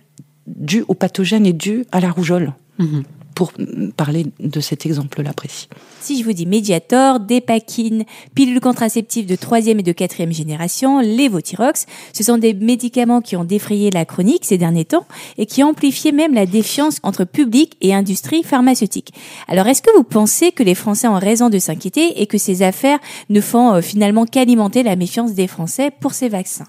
dû 0.49 0.85
au 0.89 0.95
pathogène 0.95 1.47
et 1.47 1.53
dû 1.53 1.85
à 1.93 2.01
la 2.01 2.11
rougeole. 2.11 2.53
Mhm 2.81 3.05
pour 3.37 3.53
parler 3.99 4.25
de 4.41 4.61
cet 4.61 4.87
exemple-là 4.87 5.35
précis. 5.35 5.69
Si 6.01 6.19
je 6.19 6.25
vous 6.25 6.33
dis 6.33 6.47
Mediator, 6.47 7.21
Dépakine, 7.21 8.05
pilules 8.35 8.61
contraceptives 8.61 9.27
de 9.27 9.37
troisième 9.37 9.79
et 9.79 9.83
de 9.83 9.93
quatrième 9.93 10.33
génération, 10.33 11.01
Levothyrox, 11.01 11.85
ce 12.15 12.25
sont 12.25 12.39
des 12.39 12.55
médicaments 12.55 13.21
qui 13.21 13.37
ont 13.37 13.45
défrayé 13.45 13.91
la 13.91 14.07
chronique 14.07 14.47
ces 14.47 14.57
derniers 14.57 14.87
temps 14.87 15.07
et 15.37 15.45
qui 15.45 15.63
amplifié 15.63 16.13
même 16.13 16.33
la 16.33 16.47
défiance 16.47 16.99
entre 17.03 17.25
public 17.25 17.77
et 17.83 17.95
industrie 17.95 18.43
pharmaceutique. 18.43 19.13
Alors 19.49 19.67
est-ce 19.67 19.83
que 19.83 19.95
vous 19.95 20.05
pensez 20.05 20.51
que 20.51 20.63
les 20.63 20.75
Français 20.75 21.07
ont 21.07 21.19
raison 21.19 21.51
de 21.51 21.59
s'inquiéter 21.59 22.23
et 22.23 22.27
que 22.27 22.39
ces 22.39 22.63
affaires 22.63 23.01
ne 23.29 23.43
font 23.43 23.75
euh, 23.75 23.81
finalement 23.83 24.25
qu'alimenter 24.25 24.83
la 24.83 24.97
méfiance 24.97 25.35
des 25.35 25.47
Français 25.47 25.91
pour 26.01 26.15
ces 26.15 26.31
vaccins? 26.31 26.69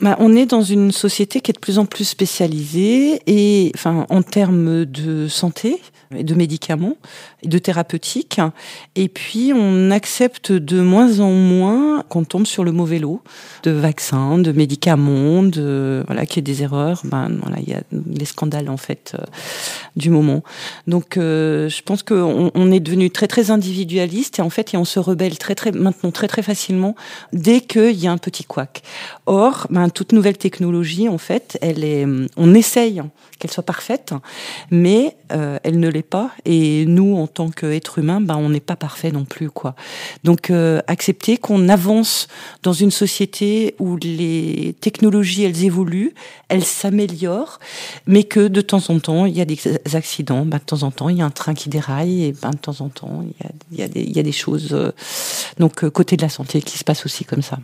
Bah, 0.00 0.16
on 0.18 0.34
est 0.34 0.46
dans 0.46 0.62
une 0.62 0.92
société 0.92 1.40
qui 1.40 1.50
est 1.50 1.54
de 1.54 1.58
plus 1.58 1.78
en 1.78 1.86
plus 1.86 2.04
spécialisée 2.04 3.20
et, 3.26 3.72
enfin, 3.74 4.06
en 4.10 4.22
termes 4.22 4.84
de 4.84 5.26
santé 5.28 5.80
et 6.14 6.22
de 6.22 6.34
médicaments 6.34 6.96
de 7.44 7.58
thérapeutiques. 7.58 8.40
Et 8.94 9.08
puis, 9.08 9.52
on 9.54 9.90
accepte 9.90 10.52
de 10.52 10.80
moins 10.80 11.20
en 11.20 11.32
moins 11.32 12.02
qu'on 12.08 12.24
tombe 12.24 12.46
sur 12.46 12.64
le 12.64 12.72
mauvais 12.72 12.98
lot 12.98 13.22
de 13.62 13.70
vaccins, 13.70 14.38
de 14.38 14.52
médicaments, 14.52 15.42
de 15.42 16.02
voilà, 16.06 16.26
qu'il 16.26 16.36
y 16.36 16.38
ait 16.40 16.54
des 16.54 16.62
erreurs. 16.62 17.02
Ben 17.04 17.30
voilà, 17.42 17.58
il 17.60 17.68
y 17.68 17.74
a 17.74 17.82
les 17.92 18.24
scandales 18.24 18.68
en 18.68 18.76
fait 18.76 19.12
euh, 19.14 19.24
du 19.96 20.10
moment. 20.10 20.42
Donc, 20.86 21.16
euh, 21.16 21.68
je 21.68 21.82
pense 21.82 22.02
qu'on 22.02 22.50
on 22.54 22.72
est 22.72 22.80
devenu 22.80 23.10
très 23.10 23.26
très 23.26 23.50
individualiste 23.50 24.38
et 24.38 24.42
en 24.42 24.50
fait, 24.50 24.74
et 24.74 24.76
on 24.76 24.84
se 24.84 24.98
rebelle 24.98 25.38
très 25.38 25.54
très 25.54 25.72
maintenant 25.72 26.10
très 26.10 26.28
très 26.28 26.42
facilement 26.42 26.94
dès 27.32 27.60
qu'il 27.60 27.96
y 27.96 28.06
a 28.06 28.12
un 28.12 28.18
petit 28.18 28.44
couac. 28.44 28.82
Or, 29.26 29.66
ben, 29.70 29.88
toute 29.90 30.12
nouvelle 30.12 30.38
technologie, 30.38 31.08
en 31.08 31.18
fait, 31.18 31.58
elle 31.60 31.84
est, 31.84 32.06
on 32.36 32.54
essaye 32.54 33.02
qu'elle 33.38 33.50
soit 33.50 33.62
parfaite, 33.62 34.14
mais 34.70 35.16
euh, 35.32 35.58
elle 35.62 35.78
ne 35.78 35.88
l'est 35.88 36.02
pas. 36.02 36.30
Et 36.44 36.86
nous, 36.86 37.16
en 37.26 37.28
tant 37.28 37.50
qu'êtres 37.50 37.98
humains, 37.98 38.20
ben, 38.20 38.36
on 38.36 38.50
n'est 38.50 38.60
pas 38.60 38.76
parfait 38.76 39.10
non 39.10 39.24
plus, 39.24 39.50
quoi. 39.50 39.74
Donc, 40.22 40.50
euh, 40.50 40.80
accepter 40.86 41.38
qu'on 41.38 41.68
avance 41.68 42.28
dans 42.62 42.72
une 42.72 42.92
société 42.92 43.74
où 43.80 43.96
les 43.96 44.76
technologies, 44.80 45.42
elles 45.42 45.64
évoluent, 45.64 46.14
elles 46.48 46.64
s'améliorent, 46.64 47.58
mais 48.06 48.22
que 48.22 48.46
de 48.46 48.60
temps 48.60 48.90
en 48.90 49.00
temps, 49.00 49.26
il 49.26 49.36
y 49.36 49.40
a 49.40 49.44
des 49.44 49.58
accidents. 49.94 50.46
Ben, 50.46 50.58
de 50.58 50.62
temps 50.62 50.84
en 50.84 50.92
temps, 50.92 51.08
il 51.08 51.18
y 51.18 51.22
a 51.22 51.26
un 51.26 51.30
train 51.30 51.54
qui 51.54 51.68
déraille, 51.68 52.26
et 52.26 52.32
ben, 52.32 52.50
de 52.50 52.58
temps 52.58 52.80
en 52.80 52.88
temps, 52.88 53.24
il 53.72 53.78
y 53.78 53.82
a, 53.82 54.22
des, 54.22 54.32
choses. 54.32 54.68
Euh, 54.72 54.92
donc, 55.58 55.88
côté 55.90 56.16
de 56.16 56.22
la 56.22 56.28
santé, 56.28 56.62
qui 56.62 56.78
se 56.78 56.84
passe 56.84 57.04
aussi 57.06 57.24
comme 57.24 57.42
ça. 57.42 57.58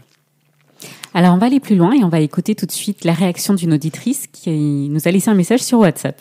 Alors 1.15 1.35
on 1.35 1.39
va 1.39 1.47
aller 1.47 1.61
plus 1.61 1.77
loin 1.77 1.93
et 1.93 2.03
on 2.05 2.09
va 2.09 2.21
écouter 2.21 2.55
tout 2.55 2.65
de 2.65 2.73
suite 2.73 3.05
la 3.05 3.13
réaction 3.13 3.53
d'une 3.53 3.75
auditrice 3.75 4.27
qui 4.33 4.89
nous 4.89 5.07
a 5.07 5.11
laissé 5.11 5.29
un 5.29 5.35
message 5.35 5.61
sur 5.61 5.79
WhatsApp. 5.79 6.19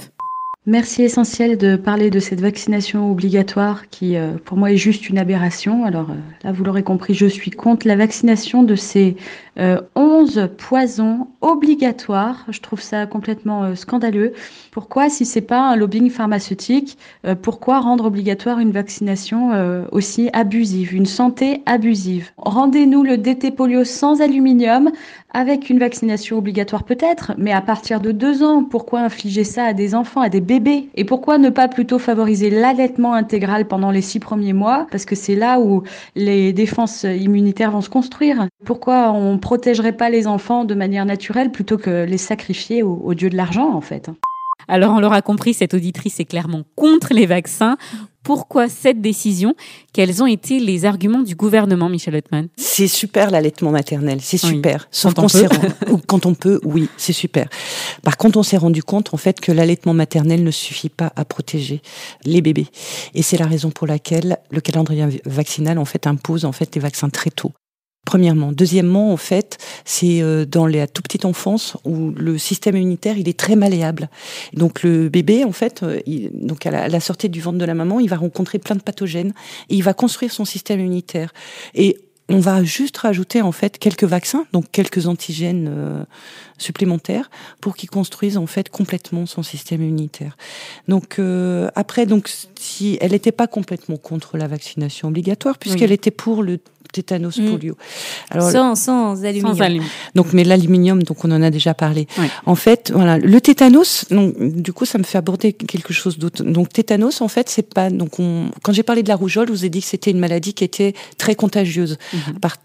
Merci 0.67 1.02
essentiel 1.02 1.58
de 1.58 1.76
parler 1.76 2.12
de 2.12 2.19
cette 2.19 2.39
vaccination 2.39 3.12
obligatoire 3.12 3.89
qui, 3.89 4.15
euh, 4.15 4.34
pour 4.45 4.58
moi, 4.58 4.71
est 4.71 4.78
juste 4.78 5.10
une 5.10 5.17
aberration. 5.17 5.86
Alors 5.86 6.12
euh, 6.12 6.15
là, 6.43 6.52
vous 6.52 6.63
l'aurez 6.63 6.84
compris, 6.84 7.15
je 7.15 7.26
suis 7.26 7.50
contre 7.50 7.88
la 7.88 7.95
vaccination 7.95 8.62
de 8.62 8.76
ces 8.76 9.15
11 9.58 10.38
euh, 10.38 10.47
poisons 10.47 11.30
obligatoires. 11.41 12.45
Je 12.50 12.60
trouve 12.60 12.80
ça 12.80 13.08
complètement 13.08 13.76
scandaleux. 13.76 14.34
Pourquoi, 14.69 15.10
si 15.10 15.26
c'est 15.26 15.41
pas 15.41 15.71
un 15.71 15.76
lobbying 15.76 16.12
pharmaceutique, 16.12 16.97
pourquoi 17.41 17.80
rendre 17.80 18.06
obligatoire 18.06 18.60
une 18.60 18.71
vaccination 18.71 19.52
aussi 19.91 20.30
abusive, 20.32 20.93
une 20.93 21.06
santé 21.06 21.63
abusive? 21.65 22.30
Rendez-nous 22.38 23.04
le 23.04 23.17
DT 23.17 23.52
polio 23.52 23.84
sans 23.84 24.21
aluminium 24.21 24.91
avec 25.34 25.69
une 25.69 25.80
vaccination 25.80 26.38
obligatoire 26.38 26.84
peut-être, 26.84 27.34
mais 27.38 27.52
à 27.52 27.62
partir 27.62 28.02
de 28.02 28.12
deux 28.12 28.43
ans, 28.43 28.63
pourquoi 28.63 29.02
infliger 29.02 29.43
ça 29.43 29.65
à 29.65 29.74
des 29.74 29.95
enfants, 29.95 30.21
à 30.21 30.30
des 30.30 30.41
Et 30.96 31.06
pourquoi 31.06 31.38
ne 31.38 31.50
pas 31.50 31.70
plutôt 31.70 31.98
favoriser 31.98 32.50
l'allaitement 32.50 33.14
intégral 33.14 33.68
pendant 33.68 33.90
les 33.90 34.02
six 34.02 34.20
premiers 34.20 34.52
mois? 34.52 34.86
Parce 34.92 35.06
que 35.06 35.16
c'est 35.16 35.36
là 35.36 35.60
où 35.60 35.84
les 36.16 36.52
défenses 36.52 37.04
immunitaires 37.04 37.72
vont 37.72 37.82
se 37.82 37.90
construire. 37.90 38.48
Pourquoi 38.66 39.12
on 39.12 39.38
protégerait 39.38 39.96
pas 39.96 40.10
les 40.10 40.28
enfants 40.28 40.66
de 40.66 40.76
manière 40.76 41.06
naturelle 41.06 41.52
plutôt 41.52 41.78
que 41.78 42.04
les 42.04 42.18
sacrifier 42.18 42.84
au 42.84 43.14
dieu 43.14 43.30
de 43.30 43.38
l'argent 43.38 43.74
en 43.74 43.82
fait? 43.82 44.10
Alors, 44.67 44.93
on 44.93 45.00
l'aura 45.00 45.21
compris, 45.21 45.54
cette 45.54 45.74
auditrice 45.74 46.19
est 46.19 46.26
clairement 46.26 46.63
contre 46.76 47.13
les 47.13 47.26
vaccins. 47.26 47.78
Pourquoi 48.24 48.69
cette 48.69 49.02
décision? 49.02 49.56
Quels 49.93 50.21
ont 50.21 50.28
été 50.28 50.60
les 50.60 50.86
arguments 50.86 51.24
du 51.24 51.36
gouvernement, 51.36 51.89
Michel 51.89 52.15
Ottman 52.15 52.50
C'est 52.56 52.88
super 52.88 53.32
l'allaitement 53.32 53.71
maternel, 53.71 54.19
c'est 54.21 54.38
super. 54.38 54.88
Sauf 54.91 55.15
quand, 55.15 55.28
on 55.89 55.97
quand 56.08 56.26
on 56.28 56.36
peut, 56.36 56.60
oui, 56.63 56.88
c'est 56.97 57.13
super. 57.13 57.47
Par 58.04 58.17
contre, 58.17 58.38
on 58.38 58.43
s'est 58.43 58.58
rendu 58.58 58.84
compte 58.84 59.12
en 59.13 59.17
fait 59.17 59.41
que 59.41 59.52
l'allaitement 59.52 59.95
maternel 59.95 60.43
ne 60.43 60.52
suffit 60.52 60.89
pas 60.89 61.12
à 61.15 61.26
protéger 61.26 61.82
les 62.24 62.41
bébés, 62.41 62.67
et 63.15 63.24
c'est 63.24 63.38
la 63.38 63.47
raison 63.47 63.71
pour 63.71 63.88
laquelle 63.88 64.38
le 64.52 64.62
calendrier 64.62 65.21
vaccinal 65.26 65.80
en 65.80 65.86
fait 65.86 66.06
impose 66.06 66.45
en 66.45 66.52
fait 66.52 66.76
les 66.76 66.82
vaccins 66.82 67.10
très 67.10 67.32
tôt. 67.32 67.54
Premièrement. 68.12 68.52
Deuxièmement, 68.52 69.13
en 69.13 69.17
fait, 69.17 69.58
c'est 69.86 70.21
euh, 70.21 70.43
dans 70.43 70.67
la 70.67 70.86
toute 70.86 71.06
petite 71.06 71.24
enfance 71.24 71.78
où 71.86 72.12
le 72.12 72.38
système 72.38 72.76
immunitaire 72.76 73.17
il 73.17 73.30
est 73.30 73.39
très 73.39 73.56
malléable. 73.56 74.10
Donc 74.52 74.84
le 74.84 75.08
bébé, 75.08 75.45
en 75.45 75.54
fait, 75.54 75.82
euh, 75.82 76.02
donc 76.34 76.65
à 76.65 76.89
la, 76.89 77.00
sortie 77.00 77.30
du 77.30 77.39
ventre 77.39 77.58
de 77.58 77.63
la 77.63 77.74
maman, 77.74 78.02
il 78.02 78.10
va 78.10 78.17
rencontrer 78.17 78.60
plein 78.60 78.76
de 78.76 78.82
pathogènes 78.82 79.34
et 79.69 79.76
il 79.76 79.82
va 79.82 79.93
construire 79.93 80.34
son 80.34 80.43
système 80.43 80.82
immunitaire. 80.82 81.32
Et 81.74 82.00
on 82.28 82.39
va 82.39 82.65
juste 82.65 82.97
rajouter 82.97 83.41
en 83.41 83.54
fait 83.54 83.78
quelques 83.78 84.04
vaccins, 84.04 84.45
donc 84.52 84.65
quelques 84.74 85.08
antigènes 85.08 85.69
euh, 85.71 86.04
supplémentaires 86.62 87.30
pour 87.60 87.76
qu'il 87.76 87.89
construise 87.89 88.38
en 88.38 88.47
fait 88.47 88.69
complètement 88.69 89.26
son 89.26 89.43
système 89.43 89.82
immunitaire. 89.82 90.38
Donc 90.88 91.19
après, 91.76 92.06
donc 92.06 92.30
si 92.60 92.97
elle 93.02 93.12
n'était 93.12 93.32
pas 93.32 93.47
complètement 93.47 93.97
contre 93.97 94.38
la 94.38 94.47
vaccination 94.47 95.10
obligatoire 95.10 95.58
puisqu'elle 95.58 95.91
était 95.91 96.12
pour 96.12 96.43
le 96.43 96.60
tétanos 96.91 97.38
mm. 97.38 97.50
polio. 97.50 97.78
Alors, 98.30 98.52
sans, 98.52 98.76
sans 98.76 99.26
aluminium. 99.26 99.84
Donc, 100.15 100.34
mais 100.34 100.43
l'aluminium, 100.43 101.02
donc 101.04 101.24
on 101.24 101.32
en 101.32 101.41
a 101.41 101.50
déjà 101.50 101.74
parlé. 101.74 102.08
En 102.45 102.56
fait, 102.56 102.91
voilà, 102.93 103.17
le 103.17 103.41
tétanos, 103.41 104.06
donc, 104.12 104.38
du 104.39 104.74
coup, 104.74 104.86
ça 104.86 104.97
me 104.97 105.04
fait 105.04 105.17
aborder 105.17 105.54
quelque 105.54 105.93
chose 105.93 106.17
d'autre. 106.17 106.43
Donc, 106.43 106.69
tétanos, 106.69 107.21
en 107.21 107.28
fait, 107.28 107.50
c'est 107.50 107.74
pas, 107.74 107.89
donc 107.89 108.19
on, 108.19 108.50
quand 108.63 108.74
j'ai 108.74 108.84
parlé 108.84 109.04
de 109.04 109.10
la 109.10 109.15
rougeole, 109.15 109.47
je 109.47 109.54
vous 109.54 109.65
ai 109.65 109.69
dit 109.69 109.82
que 109.82 109.88
c'était 109.88 110.12
une 110.12 110.19
maladie 110.19 110.54
qui 110.54 110.63
était 110.63 110.93
très 111.17 111.36
contagieuse. 111.36 111.97
Mm 112.13 112.17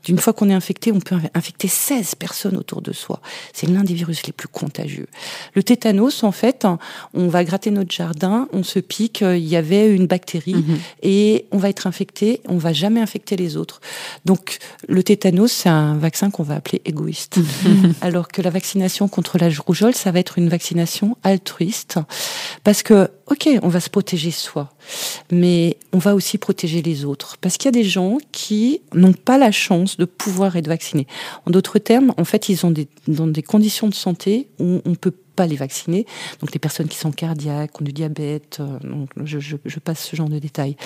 Une 0.08 0.18
fois 0.18 0.32
qu'on 0.32 0.50
est 0.50 0.54
infecté, 0.54 0.92
on 0.92 1.00
peut 1.00 1.16
infecter 1.34 1.68
16 1.68 2.14
personnes 2.16 2.56
autour 2.56 2.82
de 2.82 2.92
soi. 2.92 3.20
C'est 3.52 3.68
l'un 3.68 3.84
des 3.86 3.94
virus 3.94 4.26
les 4.26 4.32
plus 4.32 4.48
contagieux. 4.48 5.06
Le 5.54 5.62
tétanos, 5.62 6.22
en 6.22 6.32
fait, 6.32 6.66
on 7.14 7.28
va 7.28 7.44
gratter 7.44 7.70
notre 7.70 7.92
jardin, 7.92 8.48
on 8.52 8.62
se 8.62 8.78
pique, 8.78 9.22
il 9.22 9.46
y 9.46 9.56
avait 9.56 9.94
une 9.94 10.06
bactérie 10.06 10.54
mhm. 10.54 10.78
et 11.02 11.46
on 11.52 11.58
va 11.58 11.68
être 11.68 11.86
infecté, 11.86 12.40
on 12.48 12.58
va 12.58 12.72
jamais 12.72 13.00
infecter 13.00 13.36
les 13.36 13.56
autres. 13.56 13.80
Donc 14.24 14.58
le 14.88 15.02
tétanos, 15.02 15.50
c'est 15.50 15.68
un 15.68 15.96
vaccin 15.96 16.30
qu'on 16.30 16.42
va 16.42 16.56
appeler 16.56 16.82
égoïste. 16.84 17.38
Alors 18.00 18.28
que 18.28 18.42
la 18.42 18.50
vaccination 18.50 19.08
contre 19.08 19.38
la 19.38 19.48
rougeole, 19.48 19.94
ça 19.94 20.10
va 20.10 20.18
être 20.18 20.38
une 20.38 20.48
vaccination 20.48 21.16
altruiste. 21.22 21.98
Parce 22.64 22.82
que, 22.82 23.10
ok, 23.26 23.48
on 23.62 23.68
va 23.68 23.80
se 23.80 23.90
protéger 23.90 24.30
soi, 24.30 24.72
mais 25.30 25.76
on 25.92 25.98
va 25.98 26.14
aussi 26.14 26.38
protéger 26.38 26.82
les 26.82 27.04
autres. 27.04 27.36
Parce 27.40 27.56
qu'il 27.56 27.66
y 27.66 27.68
a 27.68 27.82
des 27.82 27.88
gens 27.88 28.18
qui 28.32 28.80
n'ont 28.94 29.12
pas 29.12 29.38
la 29.38 29.52
chance 29.52 29.96
de 29.96 30.04
pouvoir 30.04 30.56
être 30.56 30.68
vaccinés. 30.68 31.06
En 31.46 31.50
d'autres 31.50 31.78
termes, 31.78 32.12
en 32.16 32.24
fait, 32.24 32.48
ils 32.48 32.64
ont 32.66 32.70
des, 32.70 32.88
dans 33.08 33.26
des 33.26 33.42
conditions 33.42 33.65
de 33.88 33.94
santé 33.94 34.48
où 34.58 34.80
on 34.84 34.94
peut 34.94 35.12
pas 35.36 35.46
les 35.46 35.56
vacciner. 35.56 36.06
Donc 36.40 36.52
les 36.52 36.58
personnes 36.58 36.88
qui 36.88 36.96
sont 36.96 37.12
cardiaques, 37.12 37.80
ont 37.80 37.84
du 37.84 37.92
diabète, 37.92 38.58
euh, 38.60 38.78
donc 38.82 39.10
je, 39.24 39.78
passe 39.78 40.04
ce 40.04 40.16
genre 40.16 40.28
de 40.28 40.38
détails. 40.38 40.76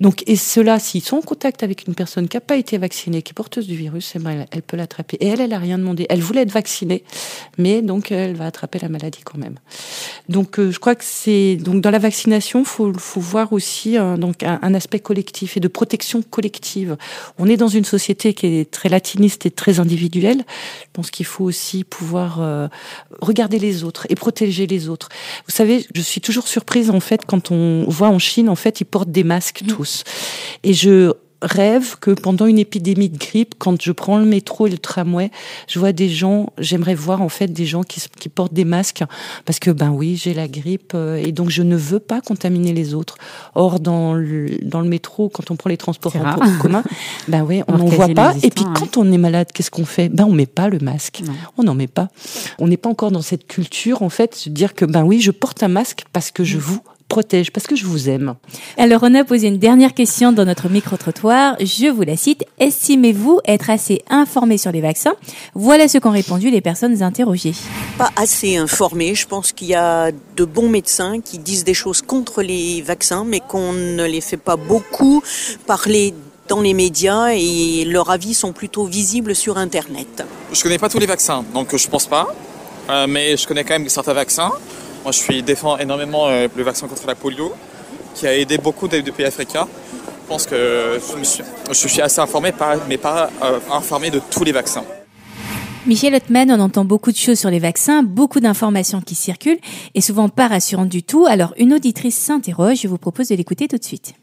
Donc 0.00 0.24
et 0.26 0.36
ceux-là, 0.36 0.78
s'ils 0.78 1.02
sont 1.02 1.18
en 1.18 1.22
contact 1.22 1.62
avec 1.62 1.86
une 1.86 1.94
personne 1.94 2.26
qui 2.26 2.36
n'a 2.36 2.40
pas 2.40 2.56
été 2.56 2.78
vaccinée, 2.78 3.22
qui 3.22 3.30
est 3.30 3.34
porteuse 3.34 3.66
du 3.66 3.76
virus, 3.76 4.12
eh 4.16 4.18
ben, 4.18 4.46
elle, 4.50 4.62
peut 4.62 4.76
l'attraper. 4.76 5.18
Et 5.20 5.28
elle, 5.28 5.40
elle 5.40 5.52
a 5.52 5.58
rien 5.58 5.78
demandé. 5.78 6.06
Elle 6.08 6.20
voulait 6.20 6.42
être 6.42 6.50
vaccinée, 6.50 7.04
mais 7.58 7.82
donc 7.82 8.10
elle 8.10 8.34
va 8.34 8.46
attraper 8.46 8.78
la 8.80 8.88
maladie 8.88 9.20
quand 9.22 9.38
même. 9.38 9.56
Donc 10.28 10.58
euh, 10.58 10.70
je 10.70 10.78
crois 10.78 10.94
que 10.94 11.04
c'est 11.04 11.56
donc 11.56 11.82
dans 11.82 11.90
la 11.90 11.98
vaccination, 11.98 12.64
faut 12.64 12.92
faut 12.94 13.20
voir 13.20 13.52
aussi 13.52 13.98
euh, 13.98 14.16
donc 14.16 14.42
un, 14.42 14.74
aspect 14.74 15.00
collectif 15.00 15.56
et 15.56 15.60
de 15.60 15.68
protection 15.68 16.22
collective. 16.22 16.96
On 17.38 17.46
est 17.46 17.56
dans 17.58 17.68
une 17.68 17.84
société 17.84 18.32
qui 18.34 18.46
est 18.46 18.70
très 18.70 18.88
latiniste 18.88 19.44
et 19.44 19.50
très 19.50 19.78
individuelle. 19.78 20.44
Je 20.82 20.88
pense 20.94 21.10
qu'il 21.10 21.26
faut 21.26 21.44
aussi 21.44 21.84
pouvoir 21.84 22.40
regarder 23.20 23.58
les 23.58 23.84
autres 23.84 23.89
et 24.08 24.14
protéger 24.14 24.66
les 24.66 24.88
autres. 24.88 25.08
Vous 25.46 25.52
savez, 25.52 25.86
je 25.94 26.00
suis 26.00 26.20
toujours 26.20 26.48
surprise 26.48 26.90
en 26.90 27.00
fait 27.00 27.22
quand 27.26 27.50
on 27.50 27.84
voit 27.88 28.08
en 28.08 28.18
Chine 28.18 28.48
en 28.48 28.56
fait 28.56 28.80
ils 28.80 28.84
portent 28.84 29.10
des 29.10 29.24
masques 29.24 29.62
tous. 29.66 30.04
Et 30.62 30.74
je 30.74 31.12
rêve 31.42 31.96
que 32.00 32.10
pendant 32.10 32.46
une 32.46 32.58
épidémie 32.58 33.08
de 33.08 33.18
grippe, 33.18 33.54
quand 33.58 33.80
je 33.80 33.92
prends 33.92 34.18
le 34.18 34.24
métro 34.24 34.66
et 34.66 34.70
le 34.70 34.78
tramway, 34.78 35.30
je 35.68 35.78
vois 35.78 35.92
des 35.92 36.08
gens, 36.08 36.52
j'aimerais 36.58 36.94
voir 36.94 37.22
en 37.22 37.28
fait 37.28 37.48
des 37.48 37.66
gens 37.66 37.82
qui, 37.82 38.02
qui 38.18 38.28
portent 38.28 38.52
des 38.52 38.64
masques 38.64 39.02
parce 39.44 39.58
que 39.58 39.70
ben 39.70 39.90
oui, 39.90 40.16
j'ai 40.16 40.34
la 40.34 40.48
grippe 40.48 40.92
euh, 40.94 41.16
et 41.16 41.32
donc 41.32 41.50
je 41.50 41.62
ne 41.62 41.76
veux 41.76 42.00
pas 42.00 42.20
contaminer 42.20 42.72
les 42.72 42.94
autres. 42.94 43.16
Or 43.54 43.80
dans 43.80 44.14
le, 44.14 44.58
dans 44.62 44.80
le 44.80 44.88
métro, 44.88 45.28
quand 45.28 45.50
on 45.50 45.56
prend 45.56 45.70
les 45.70 45.76
transports 45.76 46.14
en 46.16 46.58
commun, 46.58 46.82
ben 47.28 47.42
oui, 47.42 47.62
on 47.68 47.78
n'en 47.78 47.86
voit 47.86 48.08
pas. 48.08 48.34
Et 48.42 48.50
puis 48.50 48.64
quand 48.74 48.96
on 48.96 49.10
est 49.10 49.18
malade, 49.18 49.48
qu'est-ce 49.52 49.70
qu'on 49.70 49.84
fait? 49.84 50.08
Ben 50.08 50.24
on 50.24 50.32
met 50.32 50.46
pas 50.46 50.68
le 50.68 50.78
masque. 50.78 51.22
Non. 51.24 51.32
On 51.58 51.62
n'en 51.62 51.74
met 51.74 51.86
pas. 51.86 52.08
On 52.58 52.68
n'est 52.68 52.76
pas 52.76 52.90
encore 52.90 53.10
dans 53.10 53.22
cette 53.22 53.46
culture 53.46 54.02
en 54.02 54.10
fait, 54.10 54.48
de 54.48 54.52
dire 54.52 54.74
que 54.74 54.84
ben 54.84 55.04
oui, 55.04 55.20
je 55.20 55.30
porte 55.30 55.62
un 55.62 55.68
masque 55.68 56.04
parce 56.12 56.30
que 56.30 56.44
je 56.44 56.58
vous 56.58 56.80
protège 57.10 57.50
parce 57.50 57.66
que 57.66 57.76
je 57.76 57.84
vous 57.84 58.08
aime. 58.08 58.36
Alors 58.78 59.00
on 59.02 59.14
a 59.14 59.24
posé 59.24 59.48
une 59.48 59.58
dernière 59.58 59.92
question 59.92 60.32
dans 60.32 60.46
notre 60.46 60.70
micro-trottoir. 60.70 61.56
Je 61.60 61.88
vous 61.88 62.02
la 62.02 62.16
cite. 62.16 62.44
Estimez-vous 62.58 63.40
être 63.46 63.68
assez 63.68 64.00
informé 64.08 64.56
sur 64.56 64.72
les 64.72 64.80
vaccins? 64.80 65.14
Voilà 65.54 65.88
ce 65.88 65.98
qu'ont 65.98 66.12
répondu 66.12 66.50
les 66.50 66.62
personnes 66.62 67.02
interrogées. 67.02 67.54
Pas 67.98 68.10
assez 68.16 68.56
informé. 68.56 69.14
Je 69.14 69.26
pense 69.26 69.52
qu'il 69.52 69.68
y 69.68 69.74
a 69.74 70.10
de 70.12 70.44
bons 70.44 70.70
médecins 70.70 71.20
qui 71.20 71.38
disent 71.38 71.64
des 71.64 71.74
choses 71.74 72.00
contre 72.00 72.40
les 72.42 72.80
vaccins, 72.80 73.24
mais 73.26 73.40
qu'on 73.40 73.72
ne 73.74 74.06
les 74.06 74.22
fait 74.22 74.38
pas 74.38 74.56
beaucoup 74.56 75.22
parler 75.66 76.14
dans 76.48 76.60
les 76.60 76.74
médias 76.74 77.28
et 77.32 77.84
leurs 77.84 78.10
avis 78.10 78.34
sont 78.34 78.52
plutôt 78.52 78.84
visibles 78.84 79.34
sur 79.34 79.58
Internet. 79.58 80.24
Je 80.52 80.62
connais 80.62 80.78
pas 80.78 80.88
tous 80.88 80.98
les 80.98 81.06
vaccins, 81.06 81.44
donc 81.54 81.76
je 81.76 81.88
pense 81.88 82.06
pas. 82.06 82.26
Euh, 82.88 83.06
mais 83.08 83.36
je 83.36 83.46
connais 83.46 83.62
quand 83.62 83.74
même 83.78 83.88
certains 83.88 84.14
vaccins. 84.14 84.50
Moi, 85.02 85.12
je 85.12 85.18
suis 85.18 85.42
défends 85.42 85.78
énormément 85.78 86.28
euh, 86.28 86.46
le 86.54 86.62
vaccin 86.62 86.86
contre 86.86 87.06
la 87.06 87.14
polio, 87.14 87.52
qui 88.14 88.26
a 88.26 88.36
aidé 88.36 88.58
beaucoup 88.58 88.86
de, 88.86 89.00
de 89.00 89.10
pays 89.10 89.24
africains. 89.24 89.66
Je 90.24 90.28
pense 90.28 90.46
que 90.46 91.00
je, 91.68 91.74
suis, 91.74 92.00
assez 92.00 92.20
informé, 92.20 92.52
mais 92.88 92.98
pas 92.98 93.30
euh, 93.42 93.58
informé 93.72 94.10
de 94.10 94.20
tous 94.30 94.44
les 94.44 94.52
vaccins. 94.52 94.84
Michel 95.86 96.14
Ottman, 96.14 96.50
on 96.50 96.60
entend 96.60 96.84
beaucoup 96.84 97.10
de 97.10 97.16
choses 97.16 97.38
sur 97.38 97.50
les 97.50 97.58
vaccins, 97.58 98.02
beaucoup 98.02 98.38
d'informations 98.38 99.00
qui 99.00 99.14
circulent 99.14 99.58
et 99.94 100.00
souvent 100.02 100.28
pas 100.28 100.46
rassurantes 100.46 100.90
du 100.90 101.02
tout. 101.02 101.26
Alors 101.26 101.54
une 101.56 101.72
auditrice 101.72 102.16
s'interroge, 102.16 102.82
je 102.82 102.88
vous 102.88 102.98
propose 102.98 103.28
de 103.28 103.34
l'écouter 103.34 103.66
tout 103.66 103.78
de 103.78 103.84
suite. 103.84 104.14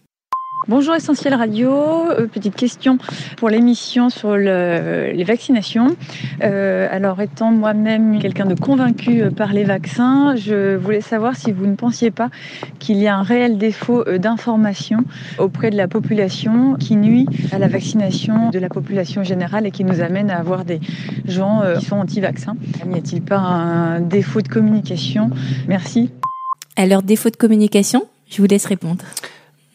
Bonjour 0.70 0.96
Essentiel 0.96 1.34
Radio, 1.34 1.72
euh, 1.72 2.28
petite 2.28 2.54
question 2.54 2.98
pour 3.38 3.50
l'émission 3.50 4.10
sur 4.10 4.36
le, 4.36 5.14
les 5.14 5.24
vaccinations. 5.24 5.96
Euh, 6.44 6.90
alors 6.92 7.22
étant 7.22 7.54
moi-même 7.54 8.20
quelqu'un 8.20 8.46
de 8.46 8.54
convaincu 8.54 9.22
euh, 9.22 9.32
par 9.32 9.54
les 9.54 9.64
vaccins, 9.64 10.36
je 10.36 10.76
voulais 10.76 11.00
savoir 11.00 11.38
si 11.38 11.54
vous 11.54 11.68
ne 11.68 11.76
pensiez 11.76 12.12
pas 12.12 12.30
qu'il 12.80 12.98
y 12.98 13.08
a 13.08 13.16
un 13.16 13.22
réel 13.22 13.58
défaut 13.58 14.04
d'information 14.04 15.06
auprès 15.40 15.70
de 15.70 15.78
la 15.78 15.88
population 15.88 16.76
qui 16.76 16.98
nuit 16.98 17.28
à 17.54 17.60
la 17.60 17.70
vaccination 17.70 18.50
de 18.50 18.60
la 18.60 18.68
population 18.68 19.24
générale 19.24 19.66
et 19.66 19.72
qui 19.72 19.86
nous 19.86 20.02
amène 20.02 20.30
à 20.30 20.38
avoir 20.38 20.66
des 20.66 20.82
gens 21.26 21.62
qui 21.80 21.86
sont 21.86 21.96
anti-vaccins. 21.96 22.58
N'y 22.86 23.00
a-t-il 23.00 23.22
pas 23.22 23.38
un 23.38 24.02
défaut 24.02 24.42
de 24.42 24.50
communication? 24.50 25.30
Merci. 25.70 26.10
Alors 26.76 27.04
défaut 27.04 27.30
de 27.30 27.38
communication, 27.38 28.04
je 28.30 28.42
vous 28.42 28.48
laisse 28.50 28.66
répondre. 28.66 29.06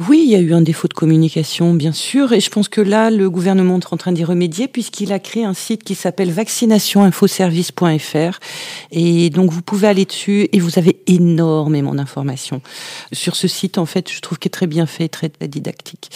Oui, 0.09 0.23
il 0.25 0.31
y 0.31 0.35
a 0.35 0.38
eu 0.38 0.55
un 0.55 0.62
défaut 0.62 0.88
de 0.88 0.95
communication, 0.95 1.75
bien 1.75 1.93
sûr, 1.93 2.33
et 2.33 2.41
je 2.41 2.51
pense 2.51 2.69
que 2.69 2.81
là, 2.81 3.11
le 3.11 3.31
gouvernement 3.31 3.79
est 3.79 3.93
en 3.93 3.97
train 3.97 4.11
d'y 4.12 4.25
remédier 4.25 4.67
puisqu'il 4.67 5.12
a 5.12 5.19
créé 5.19 5.45
un 5.45 5.53
site 5.55 5.85
qui 5.85 5.95
s'appelle 5.95 6.33
vaccinationinfoservice.fr 6.33 8.41
et 8.91 9.31
donc 9.31 9.53
vous 9.53 9.62
pouvez 9.62 9.87
aller 9.87 10.05
dessus 10.05 10.49
et 10.53 10.59
vous 10.61 10.79
avez 10.79 11.01
énormément 11.07 11.95
d'informations 11.95 12.61
sur 13.12 13.37
ce 13.37 13.47
site. 13.49 13.79
En 13.79 13.87
fait, 13.87 14.11
je 14.11 14.21
trouve 14.21 14.38
qu'il 14.38 14.49
est 14.49 14.51
très 14.51 14.67
bien 14.67 14.85
fait, 14.87 15.09
très, 15.09 15.31
didactique. 15.43 16.11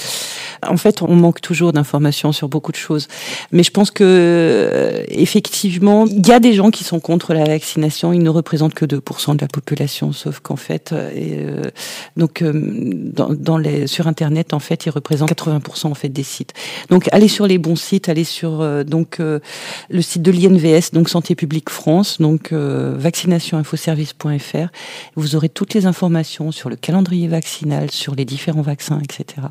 En 0.66 0.78
fait, 0.78 1.02
on 1.02 1.14
manque 1.14 1.42
toujours 1.42 1.72
d'informations 1.72 2.32
sur 2.32 2.48
beaucoup 2.48 2.72
de 2.72 2.76
choses, 2.76 3.08
mais 3.52 3.62
je 3.62 3.70
pense 3.70 3.90
que 3.90 5.04
effectivement, 5.08 6.06
il 6.06 6.26
y 6.26 6.32
a 6.32 6.40
des 6.40 6.54
gens 6.54 6.70
qui 6.70 6.82
sont 6.82 6.98
contre 6.98 7.34
la 7.34 7.44
vaccination. 7.44 8.14
Ils 8.14 8.22
ne 8.22 8.30
représentent 8.30 8.74
que 8.74 8.86
2% 8.86 9.36
de 9.36 9.42
la 9.42 9.48
population, 9.48 10.12
sauf 10.12 10.40
qu'en 10.40 10.56
fait, 10.56 10.92
euh, 10.92 11.62
donc 12.16 12.42
dans, 12.42 13.34
dans 13.34 13.58
les 13.58 13.75
sur 13.86 14.06
internet 14.06 14.54
en 14.54 14.58
fait 14.58 14.86
ils 14.86 14.90
représentent 14.90 15.32
80% 15.32 15.88
en 15.88 15.94
fait 15.94 16.08
des 16.08 16.22
sites. 16.22 16.52
Donc 16.88 17.08
allez 17.12 17.28
sur 17.28 17.46
les 17.46 17.58
bons 17.58 17.76
sites 17.76 18.08
allez 18.08 18.24
sur 18.24 18.60
euh, 18.60 18.84
donc 18.84 19.20
euh, 19.20 19.40
le 19.90 20.02
site 20.02 20.22
de 20.22 20.30
l'INVS 20.30 20.92
donc 20.92 21.08
Santé 21.08 21.34
publique 21.34 21.70
France 21.70 22.20
donc 22.20 22.52
euh, 22.52 22.94
vaccinationinfoservice.fr 22.96 24.68
vous 25.16 25.36
aurez 25.36 25.48
toutes 25.48 25.74
les 25.74 25.86
informations 25.86 26.52
sur 26.52 26.70
le 26.70 26.76
calendrier 26.76 27.28
vaccinal 27.28 27.90
sur 27.90 28.14
les 28.14 28.24
différents 28.24 28.62
vaccins 28.62 29.00
etc 29.02 29.48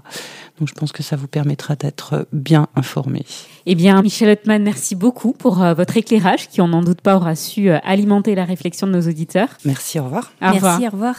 donc 0.59 0.69
je 0.69 0.73
pense 0.73 0.91
que 0.91 1.03
ça 1.03 1.15
vous 1.15 1.27
permettra 1.27 1.75
d'être 1.75 2.27
bien 2.31 2.67
informé. 2.75 3.23
Eh 3.65 3.75
bien, 3.75 4.01
Michel 4.01 4.29
Ottman, 4.29 4.63
merci 4.63 4.95
beaucoup 4.95 5.33
pour 5.33 5.61
euh, 5.61 5.73
votre 5.73 5.97
éclairage 5.97 6.47
qui, 6.47 6.61
on 6.61 6.69
n'en 6.69 6.81
doute 6.81 7.01
pas, 7.01 7.17
aura 7.17 7.35
su 7.35 7.69
euh, 7.69 7.77
alimenter 7.83 8.35
la 8.35 8.45
réflexion 8.45 8.87
de 8.87 8.93
nos 8.93 9.01
auditeurs. 9.01 9.49
Merci, 9.65 9.99
au 9.99 10.05
revoir. 10.05 10.31
Merci, 10.39 10.57
Au 10.57 10.61
revoir. 10.91 11.15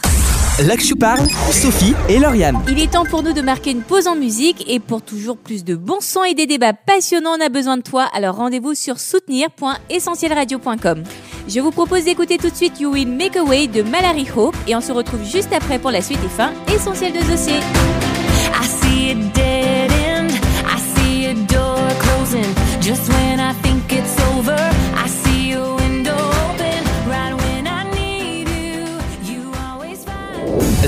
au 0.59 0.63
je 0.79 0.93
parle, 0.95 1.27
Sophie 1.51 1.93
et 2.09 2.17
Lauriane. 2.19 2.57
Il 2.67 2.79
est 2.79 2.91
temps 2.91 3.05
pour 3.05 3.21
nous 3.21 3.33
de 3.33 3.41
marquer 3.41 3.69
une 3.71 3.81
pause 3.81 4.07
en 4.07 4.15
musique 4.15 4.63
et 4.67 4.79
pour 4.79 5.03
toujours 5.03 5.37
plus 5.37 5.63
de 5.63 5.75
bon 5.75 5.97
son 6.01 6.23
et 6.23 6.33
des 6.33 6.47
débats 6.47 6.73
passionnants, 6.73 7.35
on 7.37 7.45
a 7.45 7.49
besoin 7.49 7.77
de 7.77 7.83
toi. 7.83 8.07
Alors 8.15 8.37
rendez-vous 8.37 8.73
sur 8.73 8.99
soutenir.essentielradio.com. 8.99 11.03
Je 11.47 11.59
vous 11.59 11.71
propose 11.71 12.05
d'écouter 12.05 12.37
tout 12.37 12.49
de 12.49 12.55
suite 12.55 12.79
You 12.79 12.91
Will 12.91 13.07
Make 13.07 13.37
a 13.37 13.43
Way 13.43 13.67
de 13.67 13.83
Mallory 13.83 14.25
Hope 14.35 14.55
et 14.67 14.75
on 14.75 14.81
se 14.81 14.91
retrouve 14.91 15.23
juste 15.23 15.53
après 15.53 15.77
pour 15.79 15.91
la 15.91 16.01
suite 16.01 16.19
et 16.25 16.29
fin 16.29 16.51
essentielle 16.73 17.13
de 17.13 17.21
dossier. 17.29 17.59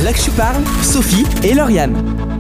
Là 0.04 0.14
que 0.14 0.20
je 0.20 0.32
parle, 0.32 0.64
Sophie 0.82 1.26
et 1.44 1.54
Lauriane. 1.54 2.39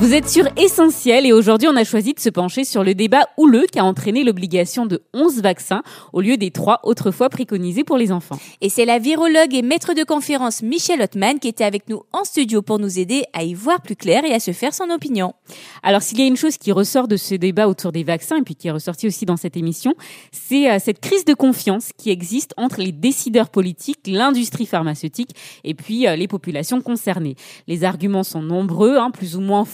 Vous 0.00 0.14
êtes 0.14 0.30
sur 0.30 0.46
Essentiel 0.56 1.26
et 1.26 1.32
aujourd'hui 1.34 1.68
on 1.68 1.76
a 1.76 1.84
choisi 1.84 2.14
de 2.14 2.20
se 2.20 2.30
pencher 2.30 2.64
sur 2.64 2.82
le 2.82 2.94
débat 2.94 3.28
houleux 3.36 3.66
qui 3.70 3.78
a 3.78 3.84
entraîné 3.84 4.24
l'obligation 4.24 4.86
de 4.86 5.02
11 5.12 5.42
vaccins 5.42 5.82
au 6.14 6.22
lieu 6.22 6.38
des 6.38 6.50
trois 6.50 6.80
autrefois 6.84 7.28
préconisés 7.28 7.84
pour 7.84 7.98
les 7.98 8.10
enfants. 8.10 8.38
Et 8.62 8.70
c'est 8.70 8.86
la 8.86 8.98
virologue 8.98 9.52
et 9.52 9.60
maître 9.60 9.92
de 9.92 10.02
conférence 10.02 10.62
Michel 10.62 11.02
Ottman 11.02 11.38
qui 11.38 11.48
était 11.48 11.64
avec 11.64 11.86
nous 11.90 12.02
en 12.14 12.24
studio 12.24 12.62
pour 12.62 12.78
nous 12.78 12.98
aider 12.98 13.24
à 13.34 13.42
y 13.42 13.52
voir 13.52 13.82
plus 13.82 13.94
clair 13.94 14.24
et 14.24 14.32
à 14.32 14.40
se 14.40 14.52
faire 14.52 14.72
son 14.72 14.88
opinion. 14.88 15.34
Alors 15.82 16.00
s'il 16.00 16.18
y 16.18 16.22
a 16.22 16.26
une 16.26 16.38
chose 16.38 16.56
qui 16.56 16.72
ressort 16.72 17.06
de 17.06 17.18
ce 17.18 17.34
débat 17.34 17.68
autour 17.68 17.92
des 17.92 18.02
vaccins 18.02 18.38
et 18.38 18.42
puis 18.42 18.54
qui 18.54 18.68
est 18.68 18.72
ressortie 18.72 19.06
aussi 19.06 19.26
dans 19.26 19.36
cette 19.36 19.58
émission, 19.58 19.92
c'est 20.32 20.70
euh, 20.70 20.78
cette 20.82 21.00
crise 21.00 21.26
de 21.26 21.34
confiance 21.34 21.90
qui 21.98 22.08
existe 22.08 22.54
entre 22.56 22.80
les 22.80 22.92
décideurs 22.92 23.50
politiques, 23.50 24.06
l'industrie 24.06 24.64
pharmaceutique 24.64 25.36
et 25.62 25.74
puis 25.74 26.06
euh, 26.06 26.16
les 26.16 26.26
populations 26.26 26.80
concernées. 26.80 27.36
Les 27.68 27.84
arguments 27.84 28.24
sont 28.24 28.40
nombreux, 28.40 28.96
hein, 28.96 29.10
plus 29.10 29.36
ou 29.36 29.42
moins 29.42 29.66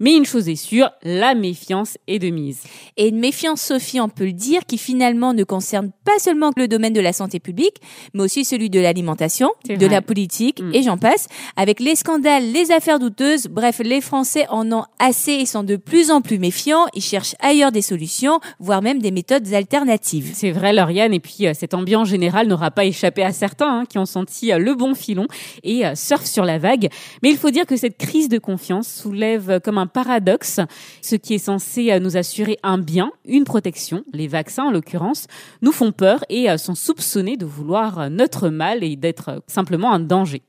mais 0.00 0.14
une 0.14 0.24
chose 0.26 0.48
est 0.48 0.56
sûre, 0.56 0.90
la 1.02 1.34
méfiance 1.34 1.96
est 2.06 2.18
de 2.18 2.28
mise. 2.28 2.60
Et 2.96 3.08
une 3.08 3.18
méfiance, 3.18 3.62
Sophie, 3.62 4.00
on 4.00 4.08
peut 4.08 4.26
le 4.26 4.32
dire, 4.32 4.66
qui 4.66 4.76
finalement 4.78 5.32
ne 5.32 5.44
concerne 5.44 5.90
pas 6.04 6.18
seulement 6.18 6.50
le 6.56 6.68
domaine 6.68 6.92
de 6.92 7.00
la 7.00 7.12
santé 7.12 7.40
publique, 7.40 7.76
mais 8.14 8.22
aussi 8.22 8.44
celui 8.44 8.68
de 8.70 8.80
l'alimentation, 8.80 9.50
de 9.68 9.74
vrai. 9.76 9.88
la 9.88 10.02
politique, 10.02 10.60
Mm. 10.60 10.74
et 10.74 10.82
j'en 10.82 10.98
passe. 10.98 11.28
Avec 11.56 11.80
les 11.80 11.94
scandales, 11.94 12.50
les 12.52 12.72
affaires 12.72 12.98
douteuses, 12.98 13.46
bref, 13.46 13.80
les 13.84 14.00
Français 14.00 14.46
en 14.50 14.70
ont 14.72 14.84
assez 14.98 15.32
et 15.32 15.46
sont 15.46 15.62
de 15.62 15.76
plus 15.76 16.10
en 16.10 16.20
plus 16.20 16.38
méfiants. 16.38 16.86
Ils 16.94 17.02
cherchent 17.02 17.36
ailleurs 17.40 17.72
des 17.72 17.82
solutions, 17.82 18.40
voire 18.58 18.82
même 18.82 19.00
des 19.00 19.10
méthodes 19.10 19.52
alternatives. 19.54 20.32
C'est 20.34 20.50
vrai, 20.50 20.72
Lauriane, 20.72 21.14
et 21.14 21.20
puis 21.20 21.46
euh, 21.46 21.52
cette 21.54 21.74
ambiance 21.74 22.08
générale 22.08 22.48
n'aura 22.48 22.70
pas 22.70 22.84
échappé 22.84 23.22
à 23.22 23.32
certains 23.32 23.80
hein, 23.80 23.84
qui 23.88 23.98
ont 23.98 24.06
senti 24.06 24.52
euh, 24.52 24.58
le 24.58 24.74
bon 24.74 24.94
filon 24.94 25.26
et 25.62 25.86
euh, 25.86 25.94
surfent 25.94 26.26
sur 26.26 26.44
la 26.44 26.58
vague. 26.58 26.88
Mais 27.22 27.30
il 27.30 27.36
faut 27.36 27.50
dire 27.50 27.66
que 27.66 27.76
cette 27.76 27.96
crise 27.96 28.28
de 28.28 28.38
confiance 28.38 28.88
soulève 28.88 29.20
comme 29.62 29.78
un 29.78 29.86
paradoxe. 29.86 30.60
Ce 31.02 31.16
qui 31.16 31.34
est 31.34 31.38
censé 31.38 31.90
euh, 31.90 31.98
nous 31.98 32.16
assurer 32.16 32.58
un 32.62 32.78
bien, 32.78 33.12
une 33.24 33.44
protection, 33.44 34.04
les 34.12 34.28
vaccins 34.28 34.64
en 34.64 34.70
l'occurrence, 34.70 35.26
nous 35.62 35.72
font 35.72 35.92
peur 35.92 36.24
et 36.28 36.50
euh, 36.50 36.56
sont 36.56 36.74
soupçonnés 36.74 37.36
de 37.36 37.46
vouloir 37.46 37.98
euh, 37.98 38.08
notre 38.08 38.48
mal 38.48 38.82
et 38.82 38.96
d'être 38.96 39.42
simplement 39.46 39.92
un 39.92 40.00
danger. 40.00 40.42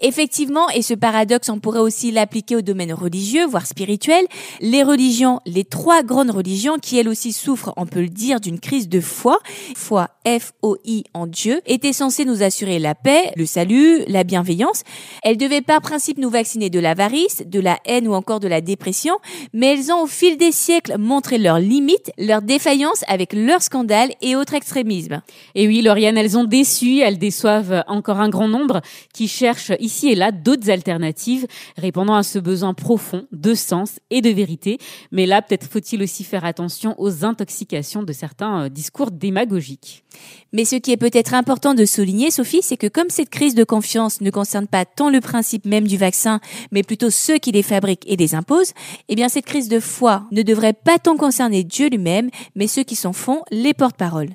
Effectivement, 0.00 0.68
et 0.70 0.82
ce 0.82 0.94
paradoxe, 0.94 1.48
on 1.48 1.58
pourrait 1.58 1.80
aussi 1.80 2.10
l'appliquer 2.10 2.56
au 2.56 2.62
domaine 2.62 2.92
religieux, 2.92 3.46
voire 3.46 3.66
spirituel. 3.66 4.24
Les 4.60 4.82
religions, 4.82 5.40
les 5.46 5.64
trois 5.64 6.02
grandes 6.02 6.30
religions, 6.30 6.78
qui 6.78 6.98
elles 6.98 7.08
aussi 7.08 7.32
souffrent, 7.32 7.72
on 7.76 7.86
peut 7.86 8.00
le 8.00 8.08
dire, 8.08 8.40
d'une 8.40 8.60
crise 8.60 8.88
de 8.88 9.00
foi, 9.00 9.38
foi 9.76 10.08
F-O-I 10.26 11.04
en 11.14 11.26
Dieu, 11.26 11.60
étaient 11.66 11.92
censées 11.92 12.24
nous 12.24 12.42
assurer 12.42 12.78
la 12.78 12.94
paix, 12.94 13.32
le 13.36 13.46
salut, 13.46 14.02
la 14.06 14.24
bienveillance. 14.24 14.82
Elles 15.22 15.36
devaient 15.36 15.60
par 15.60 15.80
principe 15.80 16.18
nous 16.18 16.30
vacciner 16.30 16.70
de 16.70 16.80
l'avarice, 16.80 17.42
de 17.46 17.60
la 17.60 17.78
haine 17.84 18.08
ou 18.08 18.14
encore 18.14 18.40
de 18.40 18.48
la 18.48 18.60
dépression, 18.60 19.18
mais 19.52 19.74
elles 19.74 19.92
ont 19.92 20.02
au 20.02 20.06
fil 20.06 20.36
des 20.36 20.52
siècles 20.52 20.96
montré 20.98 21.38
leurs 21.38 21.58
limites, 21.58 22.10
leurs 22.16 22.42
défaillances 22.42 23.04
avec 23.06 23.32
leurs 23.32 23.62
scandales 23.62 24.12
et 24.22 24.36
autres 24.36 24.54
extrémismes. 24.54 25.22
Et 25.54 25.66
oui, 25.66 25.82
Lauriane, 25.82 26.16
elles 26.16 26.38
ont 26.38 26.44
déçu, 26.44 27.00
elles 27.00 27.18
déçoivent 27.18 27.84
encore 27.86 28.20
un 28.20 28.28
grand 28.28 28.48
nombre 28.48 28.80
qui 29.12 29.28
cherchent 29.28 29.59
ici 29.78 30.08
et 30.08 30.14
là 30.14 30.32
d'autres 30.32 30.70
alternatives 30.70 31.46
répondant 31.76 32.14
à 32.14 32.22
ce 32.22 32.38
besoin 32.38 32.74
profond 32.74 33.26
de 33.32 33.54
sens 33.54 34.00
et 34.10 34.20
de 34.20 34.30
vérité. 34.30 34.78
Mais 35.12 35.26
là, 35.26 35.42
peut-être 35.42 35.68
faut-il 35.68 36.02
aussi 36.02 36.24
faire 36.24 36.44
attention 36.44 36.94
aux 36.98 37.24
intoxications 37.24 38.02
de 38.02 38.12
certains 38.12 38.64
euh, 38.64 38.68
discours 38.68 39.10
démagogiques. 39.10 40.04
Mais 40.52 40.64
ce 40.64 40.76
qui 40.76 40.92
est 40.92 40.96
peut-être 40.96 41.34
important 41.34 41.74
de 41.74 41.84
souligner, 41.84 42.30
Sophie, 42.30 42.62
c'est 42.62 42.76
que 42.76 42.88
comme 42.88 43.10
cette 43.10 43.30
crise 43.30 43.54
de 43.54 43.64
confiance 43.64 44.20
ne 44.20 44.30
concerne 44.30 44.66
pas 44.66 44.84
tant 44.84 45.10
le 45.10 45.20
principe 45.20 45.64
même 45.64 45.86
du 45.86 45.96
vaccin, 45.96 46.40
mais 46.72 46.82
plutôt 46.82 47.10
ceux 47.10 47.38
qui 47.38 47.52
les 47.52 47.62
fabriquent 47.62 48.06
et 48.06 48.16
les 48.16 48.34
imposent, 48.34 48.72
eh 49.08 49.14
bien 49.14 49.28
cette 49.28 49.46
crise 49.46 49.68
de 49.68 49.80
foi 49.80 50.24
ne 50.32 50.42
devrait 50.42 50.72
pas 50.72 50.98
tant 50.98 51.16
concerner 51.16 51.64
Dieu 51.64 51.88
lui-même, 51.88 52.30
mais 52.54 52.66
ceux 52.66 52.82
qui 52.82 52.96
s'en 52.96 53.12
font 53.12 53.42
les 53.50 53.74
porte-parole. 53.74 54.30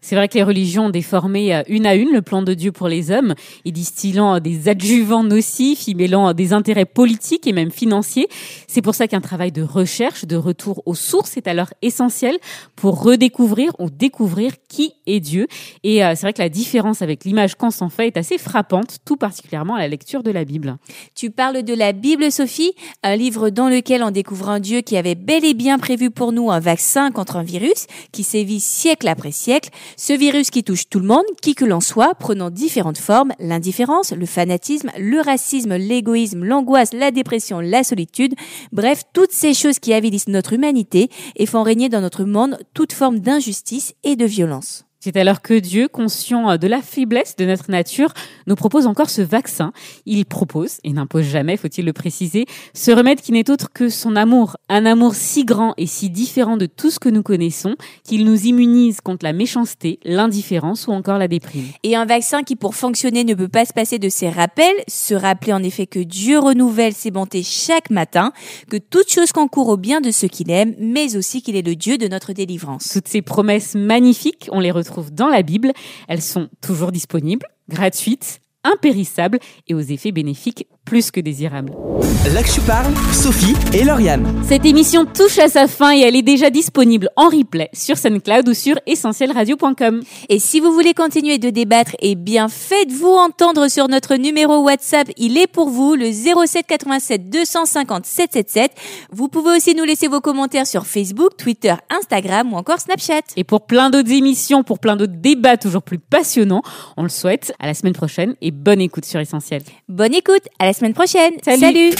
C'est 0.00 0.16
vrai 0.16 0.28
que 0.28 0.34
les 0.34 0.42
religions 0.42 0.86
ont 0.86 0.90
déformé 0.90 1.54
euh, 1.54 1.62
une 1.68 1.86
à 1.86 1.94
une 1.94 2.10
le 2.12 2.22
plan 2.22 2.42
de 2.42 2.54
Dieu 2.54 2.72
pour 2.72 2.88
les 2.88 3.10
hommes, 3.10 3.34
y 3.64 3.72
distillant 3.72 4.36
euh, 4.36 4.40
des 4.40 4.68
adjuvants 4.68 5.24
nocifs, 5.24 5.88
y 5.88 5.94
mêlant 5.94 6.28
euh, 6.28 6.32
des 6.32 6.52
intérêts 6.52 6.84
politiques 6.84 7.46
et 7.46 7.52
même 7.52 7.70
financiers. 7.70 8.28
C'est 8.66 8.82
pour 8.82 8.94
ça 8.94 9.08
qu'un 9.08 9.20
travail 9.20 9.52
de 9.52 9.62
recherche, 9.62 10.24
de 10.24 10.36
retour 10.36 10.82
aux 10.86 10.94
sources 10.94 11.36
est 11.36 11.48
alors 11.48 11.68
essentiel 11.82 12.38
pour 12.76 13.02
redécouvrir 13.02 13.72
ou 13.78 13.90
découvrir 13.90 14.52
qui 14.68 14.94
est 15.06 15.20
Dieu. 15.20 15.46
Et 15.82 15.98
c'est 15.98 16.22
vrai 16.22 16.32
que 16.32 16.42
la 16.42 16.48
différence 16.48 17.02
avec 17.02 17.24
l'image 17.24 17.54
qu'on 17.56 17.70
s'en 17.70 17.88
fait 17.88 18.06
est 18.06 18.16
assez 18.16 18.38
frappante, 18.38 18.98
tout 19.04 19.16
particulièrement 19.16 19.74
à 19.74 19.80
la 19.80 19.88
lecture 19.88 20.22
de 20.22 20.30
la 20.30 20.44
Bible. 20.44 20.76
Tu 21.14 21.30
parles 21.30 21.62
de 21.62 21.74
la 21.74 21.92
Bible, 21.92 22.30
Sophie, 22.30 22.72
un 23.02 23.16
livre 23.16 23.50
dans 23.50 23.68
lequel 23.68 24.02
on 24.02 24.10
découvre 24.10 24.48
un 24.48 24.60
Dieu 24.60 24.80
qui 24.80 24.96
avait 24.96 25.14
bel 25.14 25.44
et 25.44 25.54
bien 25.54 25.78
prévu 25.78 26.10
pour 26.10 26.32
nous 26.32 26.50
un 26.50 26.60
vaccin 26.60 27.10
contre 27.10 27.36
un 27.36 27.42
virus 27.42 27.86
qui 28.12 28.22
sévit 28.22 28.60
siècle 28.60 29.08
après 29.08 29.32
siècle. 29.32 29.69
Ce 29.96 30.12
virus 30.12 30.50
qui 30.50 30.64
touche 30.64 30.88
tout 30.88 31.00
le 31.00 31.06
monde, 31.06 31.24
qui 31.42 31.54
que 31.54 31.64
l'on 31.64 31.80
soit, 31.80 32.14
prenant 32.14 32.50
différentes 32.50 32.98
formes, 32.98 33.32
l'indifférence, 33.38 34.12
le 34.12 34.26
fanatisme, 34.26 34.90
le 34.98 35.20
racisme, 35.20 35.76
l'égoïsme, 35.76 36.44
l'angoisse, 36.44 36.92
la 36.92 37.10
dépression, 37.10 37.60
la 37.60 37.84
solitude, 37.84 38.34
bref, 38.72 39.04
toutes 39.12 39.32
ces 39.32 39.54
choses 39.54 39.78
qui 39.78 39.92
avilissent 39.92 40.28
notre 40.28 40.52
humanité 40.52 41.10
et 41.36 41.46
font 41.46 41.62
régner 41.62 41.88
dans 41.88 42.00
notre 42.00 42.24
monde 42.24 42.58
toute 42.74 42.92
forme 42.92 43.20
d'injustice 43.20 43.94
et 44.04 44.16
de 44.16 44.24
violence. 44.24 44.84
C'est 45.02 45.16
alors 45.16 45.40
que 45.40 45.54
Dieu, 45.54 45.88
conscient 45.88 46.58
de 46.58 46.66
la 46.66 46.82
faiblesse 46.82 47.34
de 47.36 47.46
notre 47.46 47.70
nature, 47.70 48.12
nous 48.46 48.54
propose 48.54 48.86
encore 48.86 49.08
ce 49.08 49.22
vaccin. 49.22 49.72
Il 50.04 50.26
propose, 50.26 50.76
et 50.84 50.92
n'impose 50.92 51.24
jamais, 51.24 51.56
faut-il 51.56 51.86
le 51.86 51.94
préciser, 51.94 52.44
ce 52.74 52.90
remède 52.90 53.22
qui 53.22 53.32
n'est 53.32 53.48
autre 53.48 53.72
que 53.72 53.88
son 53.88 54.14
amour. 54.14 54.58
Un 54.68 54.84
amour 54.84 55.14
si 55.14 55.46
grand 55.46 55.72
et 55.78 55.86
si 55.86 56.10
différent 56.10 56.58
de 56.58 56.66
tout 56.66 56.90
ce 56.90 56.98
que 56.98 57.08
nous 57.08 57.22
connaissons 57.22 57.76
qu'il 58.04 58.26
nous 58.26 58.44
immunise 58.44 59.00
contre 59.00 59.24
la 59.24 59.32
méchanceté, 59.32 60.00
l'indifférence 60.04 60.86
ou 60.86 60.90
encore 60.90 61.16
la 61.16 61.28
déprime. 61.28 61.64
Et 61.82 61.96
un 61.96 62.04
vaccin 62.04 62.42
qui, 62.42 62.54
pour 62.54 62.74
fonctionner, 62.74 63.24
ne 63.24 63.32
peut 63.32 63.48
pas 63.48 63.64
se 63.64 63.72
passer 63.72 63.98
de 63.98 64.10
ses 64.10 64.28
rappels, 64.28 64.66
se 64.86 65.14
rappeler 65.14 65.54
en 65.54 65.62
effet 65.62 65.86
que 65.86 66.00
Dieu 66.00 66.38
renouvelle 66.38 66.92
ses 66.92 67.10
bontés 67.10 67.42
chaque 67.42 67.88
matin, 67.88 68.34
que 68.68 68.76
toute 68.76 69.10
chose 69.10 69.32
concourt 69.32 69.68
au 69.70 69.78
bien 69.78 70.02
de 70.02 70.10
ceux 70.10 70.28
qu'il 70.28 70.50
aime, 70.50 70.74
mais 70.78 71.16
aussi 71.16 71.40
qu'il 71.40 71.56
est 71.56 71.66
le 71.66 71.74
Dieu 71.74 71.96
de 71.96 72.06
notre 72.06 72.34
délivrance. 72.34 72.90
Toutes 72.92 73.08
ces 73.08 73.22
promesses 73.22 73.74
magnifiques, 73.74 74.50
on 74.52 74.60
les 74.60 74.70
retrouve 74.70 74.89
dans 75.12 75.28
la 75.28 75.42
Bible. 75.42 75.72
Elles 76.08 76.22
sont 76.22 76.48
toujours 76.60 76.92
disponibles, 76.92 77.46
gratuites, 77.68 78.40
impérissables 78.64 79.38
et 79.68 79.74
aux 79.74 79.80
effets 79.80 80.12
bénéfiques 80.12 80.66
plus 80.90 81.12
que 81.12 81.20
que 81.20 82.50
je 82.50 82.60
parle, 82.66 82.92
Sophie 83.12 83.54
et 83.72 83.84
Lauriane. 83.84 84.26
Cette 84.48 84.64
émission 84.64 85.04
touche 85.04 85.38
à 85.38 85.48
sa 85.48 85.68
fin 85.68 85.94
et 85.94 86.00
elle 86.00 86.16
est 86.16 86.22
déjà 86.22 86.50
disponible 86.50 87.10
en 87.14 87.28
replay 87.28 87.70
sur 87.72 87.96
SoundCloud 87.96 88.48
ou 88.48 88.54
sur 88.54 88.76
essentielradio.com. 88.86 90.02
Et 90.28 90.38
si 90.38 90.58
vous 90.58 90.72
voulez 90.72 90.94
continuer 90.94 91.38
de 91.38 91.50
débattre, 91.50 91.92
eh 92.00 92.16
bien 92.16 92.48
faites-vous 92.48 93.14
entendre 93.14 93.68
sur 93.68 93.88
notre 93.88 94.16
numéro 94.16 94.62
WhatsApp. 94.64 95.08
Il 95.16 95.38
est 95.38 95.46
pour 95.46 95.68
vous 95.68 95.94
le 95.94 96.10
07 96.10 96.66
87 96.66 97.30
250 97.30 98.06
777. 98.06 98.72
Vous 99.12 99.28
pouvez 99.28 99.56
aussi 99.56 99.74
nous 99.76 99.84
laisser 99.84 100.08
vos 100.08 100.20
commentaires 100.20 100.66
sur 100.66 100.86
Facebook, 100.86 101.36
Twitter, 101.36 101.74
Instagram 101.90 102.52
ou 102.52 102.56
encore 102.56 102.80
Snapchat. 102.80 103.22
Et 103.36 103.44
pour 103.44 103.66
plein 103.66 103.90
d'autres 103.90 104.12
émissions, 104.12 104.64
pour 104.64 104.80
plein 104.80 104.96
d'autres 104.96 105.16
débats 105.16 105.56
toujours 105.56 105.82
plus 105.82 105.98
passionnants, 105.98 106.62
on 106.96 107.04
le 107.04 107.08
souhaite 107.08 107.52
à 107.60 107.66
la 107.66 107.74
semaine 107.74 107.94
prochaine 107.94 108.34
et 108.40 108.50
bonne 108.50 108.80
écoute 108.80 109.04
sur 109.04 109.20
Essentiel. 109.20 109.62
Bonne 109.88 110.14
écoute, 110.14 110.48
à 110.58 110.66
la 110.66 110.72
semaine 110.80 110.94
prochaine. 110.94 111.34
Salut. 111.44 111.60
Salut. 111.60 111.94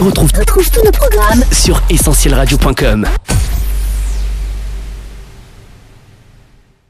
On 0.00 0.04
retrouve, 0.06 0.30
retrouve 0.36 0.70
tous 0.70 0.84
nos 0.84 0.90
programmes 0.90 1.44
sur 1.52 1.80
essentielradio.com. 1.88 3.06